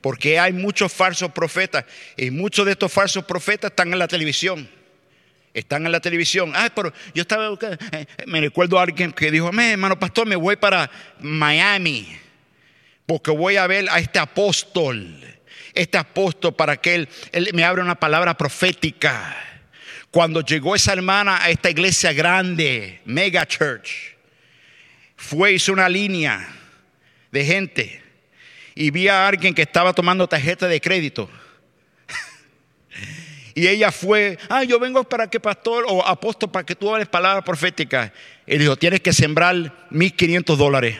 Porque 0.00 0.38
hay 0.38 0.52
muchos 0.52 0.92
falsos 0.92 1.30
profetas 1.32 1.84
y 2.16 2.30
muchos 2.30 2.64
de 2.66 2.72
estos 2.72 2.92
falsos 2.92 3.24
profetas 3.24 3.70
están 3.70 3.92
en 3.92 3.98
la 3.98 4.08
televisión. 4.08 4.68
Están 5.54 5.86
en 5.86 5.92
la 5.92 6.00
televisión. 6.00 6.52
Ay, 6.54 6.70
pero 6.74 6.92
yo 7.14 7.22
estaba, 7.22 7.56
eh, 7.92 8.06
me 8.26 8.40
recuerdo 8.40 8.78
a 8.78 8.82
alguien 8.82 9.12
que 9.12 9.30
dijo, 9.30 9.48
hermano 9.48 9.98
pastor, 9.98 10.26
me 10.26 10.36
voy 10.36 10.56
para 10.56 10.90
Miami 11.20 12.18
porque 13.06 13.30
voy 13.30 13.56
a 13.56 13.66
ver 13.66 13.86
a 13.90 13.98
este 13.98 14.18
apóstol, 14.18 15.16
este 15.72 15.98
apóstol 15.98 16.54
para 16.54 16.76
que 16.76 16.94
él, 16.94 17.08
él 17.32 17.50
me 17.52 17.64
abra 17.64 17.82
una 17.82 17.94
palabra 17.94 18.36
profética. 18.36 19.36
Cuando 20.10 20.40
llegó 20.40 20.74
esa 20.74 20.92
hermana 20.92 21.42
a 21.42 21.50
esta 21.50 21.70
iglesia 21.70 22.12
grande, 22.12 23.00
Mega 23.04 23.46
Church, 23.46 24.16
fue, 25.16 25.52
hizo 25.52 25.72
una 25.72 25.88
línea 25.88 26.48
de 27.30 27.44
gente 27.44 28.02
y 28.74 28.90
vi 28.90 29.08
a 29.08 29.26
alguien 29.26 29.54
que 29.54 29.62
estaba 29.62 29.92
tomando 29.92 30.28
tarjeta 30.28 30.66
de 30.66 30.80
crédito. 30.80 31.28
Y 33.54 33.68
ella 33.68 33.92
fue, 33.92 34.36
ah, 34.48 34.64
yo 34.64 34.80
vengo 34.80 35.04
para 35.04 35.30
que 35.30 35.38
pastor 35.38 35.84
o 35.88 36.04
apóstol 36.04 36.50
para 36.50 36.66
que 36.66 36.74
tú 36.74 36.92
hables 36.92 37.06
palabras 37.06 37.44
proféticas. 37.44 38.10
Y 38.46 38.58
dijo, 38.58 38.76
tienes 38.76 39.00
que 39.00 39.12
sembrar 39.12 39.86
1500 39.90 40.58
dólares. 40.58 40.98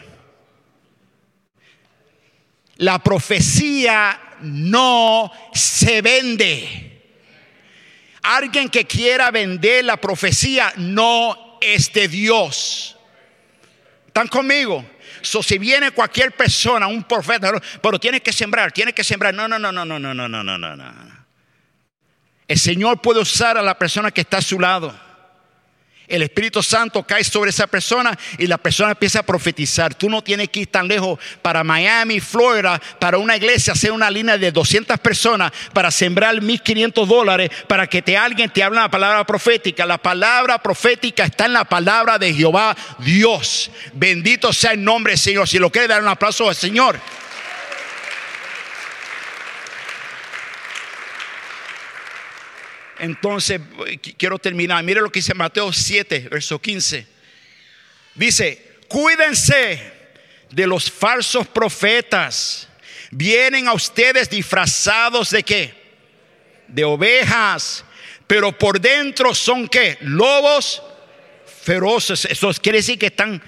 La 2.77 3.01
profecía 3.01 4.21
no 4.41 5.33
se 5.53 6.01
vende. 6.01 7.03
Alguien 8.23 8.69
que 8.69 8.85
quiera 8.85 9.33
vender 9.33 9.85
la 9.85 9.97
profecía 9.97 10.73
no 10.77 11.59
es 11.61 11.93
de 11.93 12.07
Dios. 12.07 12.97
¿Están 14.07 14.29
conmigo? 14.29 14.85
Si 15.23 15.59
viene 15.59 15.91
cualquier 15.91 16.33
persona, 16.33 16.87
un 16.87 17.03
profeta, 17.03 17.53
pero 17.83 17.99
tiene 17.99 18.21
que 18.21 18.33
sembrar, 18.33 18.71
tiene 18.71 18.93
que 18.93 19.03
sembrar. 19.03 19.35
No, 19.35 19.49
no, 19.49 19.59
no, 19.59 19.73
no, 19.73 19.85
no, 19.85 19.99
no, 19.99 20.15
no, 20.15 20.29
no, 20.29 20.59
no, 20.59 20.77
no. 20.77 21.24
El 22.47 22.59
Señor 22.59 23.01
puede 23.01 23.21
usar 23.21 23.57
a 23.57 23.63
la 23.63 23.79
persona 23.79 24.11
que 24.11 24.21
está 24.21 24.39
a 24.39 24.43
su 24.43 24.61
lado 24.61 24.95
el 26.07 26.23
Espíritu 26.23 26.63
Santo 26.63 27.03
cae 27.03 27.25
sobre 27.25 27.51
esa 27.51 27.67
persona 27.67 28.17
y 28.39 28.47
la 28.47 28.59
persona 28.59 28.91
empieza 28.91 29.21
a 29.21 29.23
profetizar. 29.23 29.95
Tú 29.95 30.11
no 30.11 30.23
tienes 30.23 30.51
que 30.51 30.61
ir 30.61 30.67
tan 30.67 30.87
lejos 30.87 31.19
para 31.41 31.65
Miami, 31.65 32.21
Florida, 32.21 32.81
para 32.99 33.17
una 33.17 33.37
iglesia, 33.37 33.73
hacer 33.73 33.91
una 33.91 34.11
línea 34.11 34.37
de 34.37 34.53
200 34.53 34.99
personas 35.01 35.53
para 35.73 35.91
sembrar 35.91 36.41
1500 36.41 37.09
dólares 37.09 37.51
para 37.67 37.87
que 37.87 38.03
te, 38.03 38.17
alguien 38.17 38.51
te 38.51 38.63
hable 38.63 38.79
una 38.79 38.91
palabra 38.91 39.25
profética. 39.25 39.87
La 39.87 39.99
palabra 39.99 40.63
profética 40.63 41.25
está 41.25 41.47
en 41.47 41.55
la 41.55 41.65
palabra 41.65 42.19
de 42.19 42.35
Jehová 42.35 42.77
Dios. 42.99 43.71
Bendito 43.95 44.53
sea 44.53 44.73
el 44.73 44.85
nombre 44.85 45.13
del 45.13 45.21
Señor. 45.21 45.49
Si 45.49 45.59
lo 45.59 45.71
quiere 45.71 45.89
dar 45.89 46.03
un 46.03 46.09
aplauso 46.09 46.49
al 46.49 46.55
Señor. 46.55 47.01
Entonces, 52.99 53.61
quiero 54.17 54.39
terminar. 54.39 54.83
Mire 54.85 55.01
lo 55.01 55.11
que 55.11 55.19
dice 55.19 55.35
Mateo 55.35 55.73
7, 55.73 56.29
verso 56.31 56.61
15. 56.61 57.07
Dice, 58.15 58.79
cuídense 58.89 59.93
de 60.51 60.67
los 60.67 60.91
falsos 60.91 61.47
profetas. 61.47 62.69
Vienen 63.11 63.69
a 63.69 63.73
ustedes 63.73 64.31
disfrazados 64.31 65.31
de 65.31 65.43
qué? 65.43 65.75
De 66.69 66.85
ovejas. 66.85 67.85
Pero 68.27 68.57
por 68.57 68.81
dentro 68.81 69.35
son 69.35 69.69
qué? 69.69 69.99
Lobos 70.01 70.83
feroces. 71.63 72.25
Eso 72.27 72.53
quiere 72.55 72.79
decir 72.79 72.99
que 72.99 73.07
están, 73.07 73.43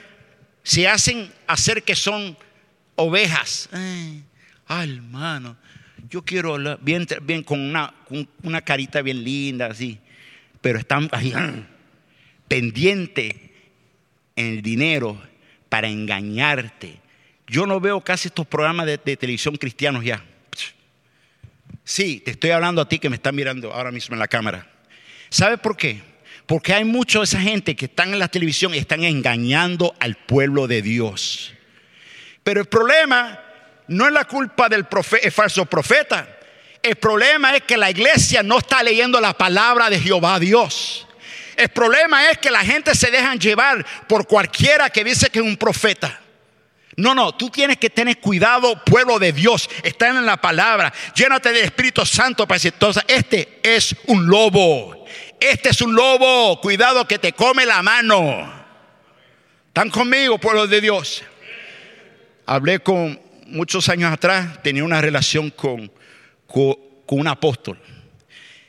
se 0.62 0.86
hacen 0.88 1.32
hacer 1.46 1.82
que 1.82 1.94
son 1.94 2.36
ovejas. 2.96 3.68
Ay, 3.72 4.24
hermano 4.68 5.56
yo 6.08 6.22
quiero 6.22 6.56
bien, 6.78 7.06
bien 7.22 7.42
con 7.42 7.60
una, 7.60 7.94
una 8.42 8.60
carita 8.62 9.02
bien 9.02 9.22
linda, 9.22 9.66
así, 9.66 9.98
pero 10.60 10.78
están 10.78 11.08
ahí, 11.12 11.32
pendiente 12.48 13.52
en 14.36 14.46
el 14.46 14.62
dinero 14.62 15.20
para 15.68 15.88
engañarte. 15.88 17.00
Yo 17.46 17.66
no 17.66 17.80
veo 17.80 18.00
casi 18.00 18.28
estos 18.28 18.46
programas 18.46 18.86
de, 18.86 18.98
televisión 18.98 19.56
cristianos 19.56 20.04
ya. 20.04 20.22
Sí, 21.84 22.20
te 22.24 22.32
estoy 22.32 22.50
hablando 22.50 22.82
a 22.82 22.88
ti 22.88 22.98
que 22.98 23.08
me 23.08 23.16
están 23.16 23.34
mirando 23.34 23.72
ahora 23.72 23.92
mismo 23.92 24.14
en 24.14 24.18
la 24.18 24.26
cámara. 24.26 24.68
¿Sabe 25.28 25.56
por 25.56 25.76
qué? 25.76 26.02
Porque 26.46 26.74
hay 26.74 26.84
mucha 26.84 27.18
de 27.18 27.24
esa 27.24 27.40
gente 27.40 27.76
que 27.76 27.86
están 27.86 28.12
en 28.12 28.18
la 28.18 28.28
televisión 28.28 28.74
y 28.74 28.78
están 28.78 29.04
engañando 29.04 29.94
al 30.00 30.16
pueblo 30.16 30.66
de 30.66 30.82
Dios. 30.82 31.54
Pero 32.42 32.60
el 32.60 32.66
problema 32.66 33.40
no 33.88 34.06
es 34.06 34.12
la 34.12 34.24
culpa 34.24 34.68
del 34.68 34.86
falso 35.32 35.66
profeta. 35.66 36.28
El 36.82 36.96
problema 36.96 37.56
es 37.56 37.62
que 37.62 37.76
la 37.76 37.90
iglesia 37.90 38.42
no 38.42 38.58
está 38.58 38.82
leyendo 38.82 39.20
la 39.20 39.32
palabra 39.32 39.90
de 39.90 40.00
Jehová 40.00 40.38
Dios. 40.38 41.06
El 41.56 41.68
problema 41.70 42.30
es 42.30 42.38
que 42.38 42.50
la 42.50 42.60
gente 42.60 42.94
se 42.94 43.10
dejan 43.10 43.38
llevar 43.38 43.84
por 44.06 44.26
cualquiera 44.26 44.90
que 44.90 45.02
dice 45.02 45.30
que 45.30 45.38
es 45.38 45.44
un 45.44 45.56
profeta. 45.56 46.20
No, 46.96 47.14
no, 47.14 47.34
tú 47.34 47.50
tienes 47.50 47.76
que 47.76 47.90
tener 47.90 48.20
cuidado, 48.20 48.82
pueblo 48.84 49.18
de 49.18 49.32
Dios. 49.32 49.68
Está 49.82 50.08
en 50.08 50.24
la 50.24 50.38
palabra. 50.38 50.92
Llénate 51.14 51.52
del 51.52 51.64
Espíritu 51.64 52.04
Santo 52.06 52.46
para 52.46 52.56
decir, 52.56 52.74
este 53.06 53.60
es 53.62 53.94
un 54.06 54.26
lobo. 54.26 55.04
Este 55.38 55.70
es 55.70 55.80
un 55.82 55.94
lobo. 55.94 56.60
Cuidado 56.60 57.06
que 57.06 57.18
te 57.18 57.32
come 57.32 57.66
la 57.66 57.82
mano. 57.82 58.50
¿Están 59.68 59.90
conmigo, 59.90 60.38
pueblo 60.38 60.66
de 60.66 60.80
Dios? 60.80 61.22
Hablé 62.46 62.78
con 62.78 63.20
muchos 63.46 63.88
años 63.88 64.12
atrás 64.12 64.62
tenía 64.62 64.84
una 64.84 65.00
relación 65.00 65.50
con, 65.50 65.90
con, 66.46 66.76
un 67.06 67.26
apóstol. 67.26 67.78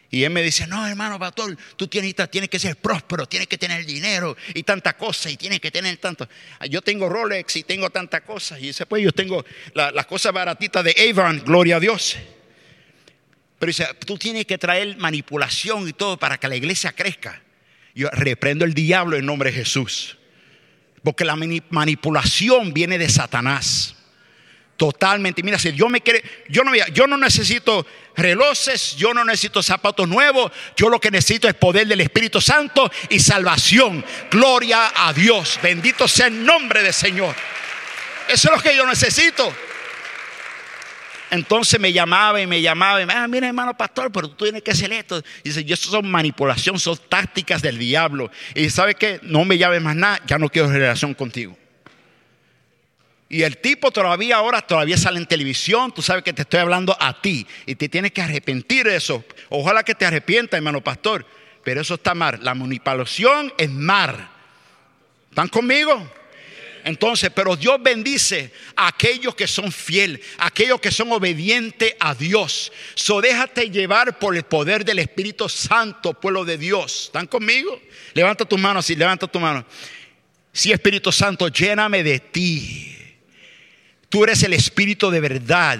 Y 0.10 0.24
él 0.24 0.30
me 0.30 0.42
dice, 0.42 0.66
no, 0.68 0.88
hermano 0.88 1.20
pastor, 1.20 1.58
tú 1.76 1.88
tienes, 1.88 2.14
que 2.50 2.60
ser 2.60 2.78
próspero, 2.78 3.26
tienes 3.26 3.48
que 3.48 3.58
tener 3.58 3.86
dinero 3.86 4.38
y 4.54 4.64
tanta 4.64 4.96
cosa 4.96 5.30
y 5.30 5.36
tienes 5.36 5.60
que 5.60 5.70
tener 5.70 5.98
tanto. 5.98 6.30
Yo 6.70 6.82
tengo 6.82 7.10
Rolex 7.10 7.58
y 7.58 7.64
tengo 7.64 7.90
tantas 7.90 8.22
cosas. 8.22 8.60
Y 8.60 8.68
dice, 8.68 8.86
pues 8.86 9.04
yo 9.04 9.12
tengo 9.12 9.44
las 9.74 10.06
cosas 10.06 10.32
baratitas 10.32 10.84
de 10.84 10.96
Avon, 11.10 11.44
gloria 11.46 11.76
a 11.76 11.80
Dios. 11.80 12.16
Pero 13.60 13.70
dice, 13.70 13.88
tú 14.06 14.18
tienes 14.18 14.46
que 14.46 14.58
traer 14.58 14.96
manipulación 14.98 15.90
y 15.90 15.94
todo 15.94 16.18
para 16.18 16.38
que 16.38 16.48
la 16.48 16.56
iglesia 16.56 16.94
crezca. 16.94 17.42
Yo 17.94 18.10
reprendo 18.12 18.64
el 18.64 18.74
diablo 18.74 19.18
en 19.18 19.26
nombre 19.26 19.52
de 19.52 19.58
Jesús. 19.58 20.18
Porque 21.04 21.26
la 21.26 21.36
manipulación 21.36 22.74
viene 22.74 22.98
de 22.98 23.10
Satanás. 23.10 23.97
Totalmente. 24.78 25.42
Mira, 25.42 25.58
si 25.58 25.74
yo 25.74 25.90
me 25.90 26.02
quiere, 26.02 26.24
yo 26.50 26.64
no, 26.64 26.72
yo 26.94 27.08
no 27.08 27.18
necesito 27.18 27.86
relojes, 28.16 28.96
yo 28.96 29.12
no 29.12 29.26
necesito 29.26 29.64
zapatos 29.64 30.08
nuevos, 30.08 30.52
yo 30.76 30.90
lo 30.90 31.00
que 31.00 31.10
necesito 31.10 31.48
es 31.48 31.56
poder 31.56 31.88
del 31.88 32.00
Espíritu 32.02 32.40
Santo 32.40 32.90
y 33.10 33.20
salvación. 33.20 34.06
Gloria 34.30 34.92
a 34.96 35.14
Dios. 35.14 35.60
Bendito 35.64 36.08
sea 36.08 36.28
el 36.28 36.46
nombre 36.46 36.84
del 36.84 36.94
Señor. 36.94 37.36
Eso 38.30 38.50
es 38.50 38.56
lo 38.56 38.62
que 38.62 38.76
yo 38.76 38.86
necesito. 38.86 39.52
Entonces 41.32 41.80
me 41.80 41.92
llamaba 41.92 42.40
y 42.40 42.46
me 42.46 42.62
llamaba 42.62 43.02
y 43.02 43.06
me 43.06 43.14
ah, 43.14 43.28
mira 43.28 43.48
hermano 43.48 43.76
pastor, 43.76 44.12
pero 44.12 44.30
tú 44.30 44.46
tienes 44.46 44.62
que 44.62 44.72
hacer 44.72 44.94
esto. 44.94 45.24
Y 45.44 45.50
dice, 45.50 45.64
y 45.68 45.74
eso 45.74 45.90
son 45.90 46.10
manipulación, 46.10 46.80
son 46.80 46.98
tácticas 47.10 47.64
del 47.64 47.80
diablo. 47.80 48.30
Y 48.54 48.70
sabe 48.70 48.94
que 48.94 49.20
no 49.24 49.44
me 49.44 49.58
llames 49.58 49.82
más 49.82 49.96
nada, 49.96 50.22
ya 50.28 50.38
no 50.38 50.50
quiero 50.50 50.72
relación 50.72 51.16
contigo. 51.16 51.58
Y 53.30 53.44
el 53.44 53.58
tipo 53.58 53.92
todavía 53.92 54.38
ahora 54.38 54.62
todavía 54.62 54.98
sale 54.98 55.20
en 55.20 55.26
televisión, 55.26 55.94
tú 55.94 56.02
sabes 56.02 56.24
que 56.24 56.32
te 56.32 56.44
estoy 56.44 56.62
hablando 56.62 56.96
a 57.00 57.22
ti 57.22 57.46
y 57.66 57.76
te 57.76 57.90
tienes 57.90 58.14
que 58.14 58.22
arrepentir 58.22 58.86
de 58.86 58.96
eso. 58.96 59.24
Ojalá 59.50 59.84
que 59.84 59.96
te 59.96 60.06
arrepientas, 60.06 60.58
hermano 60.58 60.82
pastor, 60.82 61.26
pero 61.64 61.82
eso 61.82 61.96
está 61.96 62.16
mal. 62.16 62.40
La 62.42 62.54
manipulación 62.54 63.54
es 63.58 63.70
mar. 63.70 64.30
¿Están 65.30 65.50
conmigo? 65.50 66.10
Entonces, 66.86 67.30
pero 67.36 67.58
Dios 67.58 67.84
bendice 67.84 68.50
a 68.78 68.88
aquellos 68.88 69.36
que 69.36 69.46
son 69.46 69.74
fieles, 69.74 70.22
aquellos 70.38 70.80
que 70.80 70.90
son 70.90 71.12
obedientes 71.12 71.96
a 72.00 72.16
Dios. 72.16 72.72
So 72.96 73.20
déjate 73.20 73.70
llevar 73.70 74.18
por 74.20 74.38
el 74.38 74.44
poder 74.44 74.86
del 74.86 75.00
Espíritu 75.00 75.50
Santo, 75.50 76.14
pueblo 76.14 76.46
de 76.46 76.58
Dios. 76.58 77.08
¿Están 77.08 77.28
conmigo? 77.28 77.82
Levanta 78.14 78.46
tu 78.46 78.58
mano 78.58 78.80
así, 78.80 78.96
levanta 78.96 79.28
tu 79.28 79.38
mano. 79.38 79.66
Sí, 80.54 80.72
Espíritu 80.72 81.12
Santo, 81.12 81.50
lléname 81.50 82.04
de 82.04 82.20
ti. 82.20 82.97
Tú 84.10 84.24
eres 84.24 84.44
el 84.44 84.54
Espíritu 84.54 85.10
de 85.10 85.20
verdad. 85.20 85.80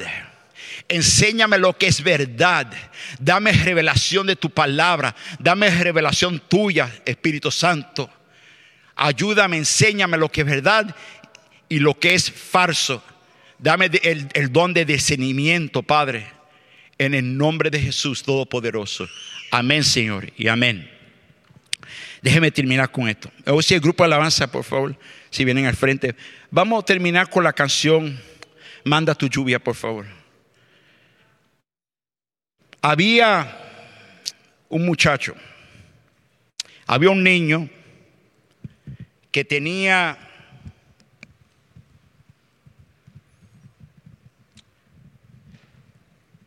Enséñame 0.90 1.58
lo 1.58 1.78
que 1.78 1.88
es 1.88 2.02
verdad. 2.02 2.72
Dame 3.20 3.52
revelación 3.52 4.28
de 4.28 4.36
tu 4.36 4.50
palabra. 4.50 5.16
Dame 5.40 5.70
revelación 5.70 6.42
tuya, 6.48 6.92
Espíritu 7.06 7.52
Santo. 7.52 8.10
Ayúdame, 8.96 9.58
enséñame 9.58 10.18
lo 10.18 10.30
que 10.30 10.42
es 10.42 10.48
verdad 10.48 10.96
y 11.70 11.80
lo 11.80 12.00
que 12.00 12.16
es 12.16 12.32
falso. 12.32 13.04
Dame 13.60 13.90
el, 14.04 14.52
don 14.52 14.74
de 14.74 14.86
discernimiento, 14.86 15.84
Padre. 15.84 16.28
En 16.98 17.14
el 17.14 17.38
nombre 17.38 17.70
de 17.70 17.80
Jesús 17.80 18.24
Todopoderoso. 18.24 19.08
Amén, 19.52 19.84
Señor, 19.84 20.32
y 20.36 20.48
amén. 20.48 20.90
Déjeme 22.22 22.50
terminar 22.50 22.92
con 22.92 23.08
esto. 23.08 23.32
Si 23.62 23.76
el 23.76 23.80
grupo 23.80 24.04
de 24.04 24.08
alabanza, 24.08 24.52
por 24.52 24.64
favor, 24.64 24.98
si 25.30 25.46
vienen 25.46 25.66
al 25.66 25.76
frente. 25.76 26.16
Vamos 26.50 26.82
a 26.82 26.86
terminar 26.86 27.30
con 27.30 27.44
la 27.44 27.54
canción 27.54 28.20
Manda 28.88 29.14
tu 29.14 29.28
lluvia, 29.28 29.60
por 29.60 29.76
favor. 29.76 30.06
Había 32.82 33.46
un 34.70 34.86
muchacho, 34.86 35.36
había 36.86 37.10
un 37.10 37.22
niño 37.22 37.70
que 39.30 39.44
tenía 39.44 40.18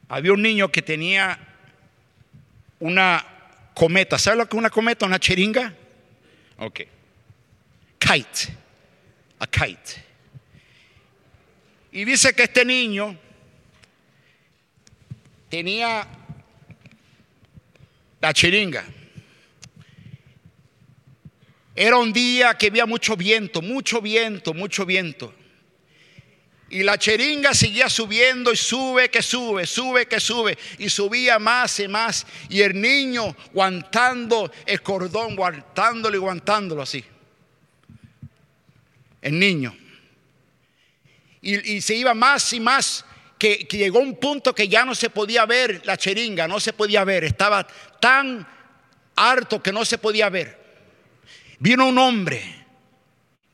había 0.09 0.33
un 0.33 0.41
niño 0.41 0.73
que 0.73 0.81
tenía 0.81 1.39
una 2.79 3.23
cometa. 3.75 4.19
¿Sabe 4.19 4.39
lo 4.39 4.49
que 4.49 4.57
es 4.57 4.59
una 4.59 4.71
cometa? 4.71 5.05
Una 5.05 5.21
cheringa. 5.21 5.75
Ok. 6.57 6.81
Kite. 7.99 8.60
A 9.41 9.47
kite. 9.47 10.05
Y 11.93 12.05
dice 12.05 12.33
que 12.35 12.45
este 12.45 12.65
niño 12.65 13.19
tenía 15.49 16.07
la 18.21 18.33
cheringa. 18.33 18.85
Era 21.75 21.97
un 21.97 22.13
día 22.13 22.57
que 22.57 22.67
había 22.67 22.87
mucho 22.87 23.17
viento, 23.17 23.63
mucho 23.63 24.01
viento, 24.01 24.55
mucho 24.55 24.85
viento. 24.87 25.35
Y 26.69 26.85
la 26.85 26.97
cheringa 26.99 27.53
seguía 27.53 27.89
subiendo 27.89 28.53
y 28.53 28.57
sube, 28.57 29.11
que 29.11 29.23
sube, 29.23 29.67
sube, 29.67 30.07
que 30.07 30.21
sube. 30.21 30.57
Y 30.79 30.89
subía 30.89 31.41
más 31.41 31.81
y 31.81 31.89
más. 31.89 32.27
Y 32.49 32.61
el 32.61 32.81
niño 32.81 33.35
aguantando 33.51 34.53
el 34.67 34.81
cordón, 34.81 35.33
aguantándolo 35.33 36.15
y 36.17 36.19
aguantándolo 36.19 36.83
así. 36.83 37.05
El 39.21 39.39
niño. 39.39 39.77
Y, 41.43 41.81
se 41.81 41.95
iba 41.95 42.15
más 42.15 42.53
y 42.53 42.61
más. 42.61 43.05
Que, 43.39 43.67
que 43.67 43.79
llegó 43.79 44.01
un 44.01 44.17
punto 44.17 44.55
que 44.55 44.69
ya 44.69 44.85
no 44.85 44.95
se 44.95 45.09
podía 45.09 45.47
ver 45.47 45.81
la 45.87 45.97
cheringa, 45.97 46.47
no 46.47 46.61
se 46.61 46.75
podía 46.75 47.05
ver. 47.05 47.25
Estaba 47.25 47.67
tan 47.99 48.47
harto 49.17 49.63
que 49.63 49.73
no 49.73 49.85
se 49.85 49.97
podía 49.97 50.29
ver. 50.29 50.59
Vino 51.59 51.87
un 51.87 51.97
hombre 51.97 52.60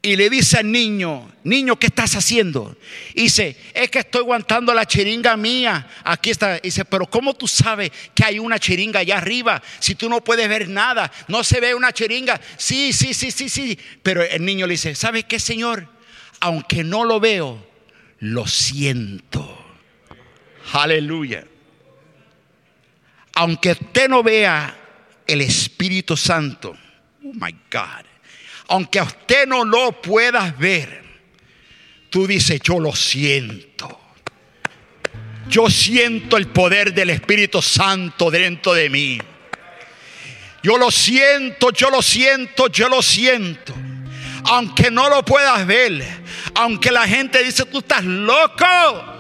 y 0.03 0.15
le 0.15 0.31
dice 0.31 0.59
al 0.59 0.71
niño, 0.71 1.33
niño, 1.43 1.77
¿qué 1.81 1.89
estás 1.89 2.15
haciendo? 2.15 2.77
Y 3.15 3.23
dice, 3.23 3.57
es 3.75 3.91
que 3.91 3.99
estoy 4.01 4.21
aguantando 4.21 4.73
la 4.73 4.87
cheringa 4.87 5.37
mía. 5.37 5.89
Aquí 6.05 6.31
está. 6.31 6.61
dice, 6.61 6.85
pero 6.85 7.07
¿cómo 7.07 7.35
tú 7.35 7.49
sabes 7.49 7.91
que 8.15 8.25
hay 8.25 8.39
una 8.39 8.59
cheringa 8.61 9.01
allá 9.01 9.17
arriba? 9.17 9.61
Si 9.81 9.97
tú 9.97 10.09
no 10.09 10.23
puedes 10.23 10.49
ver 10.49 10.69
nada, 10.69 11.11
no 11.27 11.43
se 11.43 11.61
ve 11.61 11.75
una 11.75 11.93
cheringa. 11.93 12.41
Sí, 12.57 12.93
sí, 12.93 13.15
sí, 13.15 13.33
sí, 13.33 13.49
sí. 13.49 13.79
Pero 14.03 14.23
el 14.23 14.45
niño 14.45 14.67
le 14.69 14.75
dice, 14.75 14.95
¿sabe 14.95 15.25
qué, 15.25 15.41
Señor? 15.41 15.89
Aunque 16.39 16.85
no 16.85 17.05
lo 17.05 17.19
veo, 17.19 17.67
lo 18.21 18.47
siento. 18.47 19.59
Aleluya. 20.73 21.45
Aunque 23.35 23.73
usted 23.73 24.09
no 24.09 24.23
vea 24.23 24.77
el 25.27 25.41
Espíritu 25.41 26.17
Santo, 26.17 26.77
oh 27.25 27.33
my 27.35 27.53
God 27.73 28.07
aunque 28.69 28.99
a 28.99 29.05
usted 29.05 29.47
no 29.47 29.65
lo 29.65 30.01
puedas 30.01 30.57
ver, 30.59 31.03
tú 32.11 32.27
dices, 32.27 32.61
yo 32.63 32.81
lo 32.81 32.95
siento. 32.95 34.01
Yo 35.49 35.71
siento 35.71 36.37
el 36.37 36.49
poder 36.49 36.93
del 36.93 37.11
Espíritu 37.11 37.63
Santo 37.63 38.31
dentro 38.31 38.75
de 38.75 38.91
mí. 38.91 39.19
Yo 40.63 40.77
lo 40.77 40.91
siento, 40.91 41.71
yo 41.71 41.91
lo 41.91 42.03
siento, 42.03 42.67
yo 42.69 42.89
lo 42.89 43.01
siento. 43.01 43.73
Aunque 44.45 44.91
no 44.91 45.09
lo 45.09 45.25
puedas 45.25 45.65
ver, 45.67 46.05
aunque 46.55 46.91
la 46.91 47.07
gente 47.07 47.43
dice, 47.45 47.65
tú 47.67 47.79
estás 47.79 48.05
loco. 48.05 49.16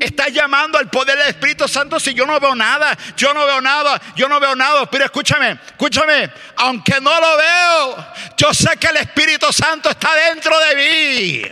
Estás 0.00 0.32
llamando 0.32 0.78
al 0.78 0.88
poder 0.88 1.18
del 1.18 1.28
Espíritu 1.28 1.68
Santo 1.68 2.00
si 2.00 2.14
yo 2.14 2.24
no 2.24 2.40
veo 2.40 2.54
nada, 2.54 2.96
yo 3.16 3.34
no 3.34 3.44
veo 3.44 3.60
nada, 3.60 4.00
yo 4.16 4.28
no 4.28 4.40
veo 4.40 4.56
nada. 4.56 4.90
Pero 4.90 5.04
escúchame, 5.04 5.58
escúchame, 5.66 6.30
aunque 6.56 7.00
no 7.02 7.20
lo 7.20 7.36
veo, 7.36 8.06
yo 8.34 8.54
sé 8.54 8.78
que 8.78 8.86
el 8.86 8.96
Espíritu 8.96 9.52
Santo 9.52 9.90
está 9.90 10.10
dentro 10.14 10.58
de 10.58 10.76
mí. 10.76 11.42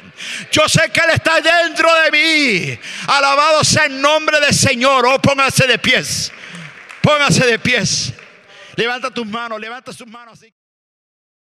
Yo 0.51 0.67
sé 0.67 0.91
que 0.91 1.01
Él 1.01 1.11
está 1.11 1.41
dentro 1.43 1.89
de 2.03 2.11
mí. 2.11 2.81
Alabado 3.09 3.63
sea 3.65 3.85
el 3.85 4.01
nombre 4.01 4.41
del 4.41 4.55
Señor. 4.55 5.07
Oh, 5.07 5.21
póngase 5.21 5.67
de 5.67 5.79
pies. 5.79 6.33
Póngase 7.03 7.45
de 7.47 7.59
pies. 7.59 8.15
Levanta 8.77 9.11
tus 9.11 9.27
manos, 9.27 9.61
levanta 9.61 9.93
sus 9.93 10.07
manos. 10.07 10.41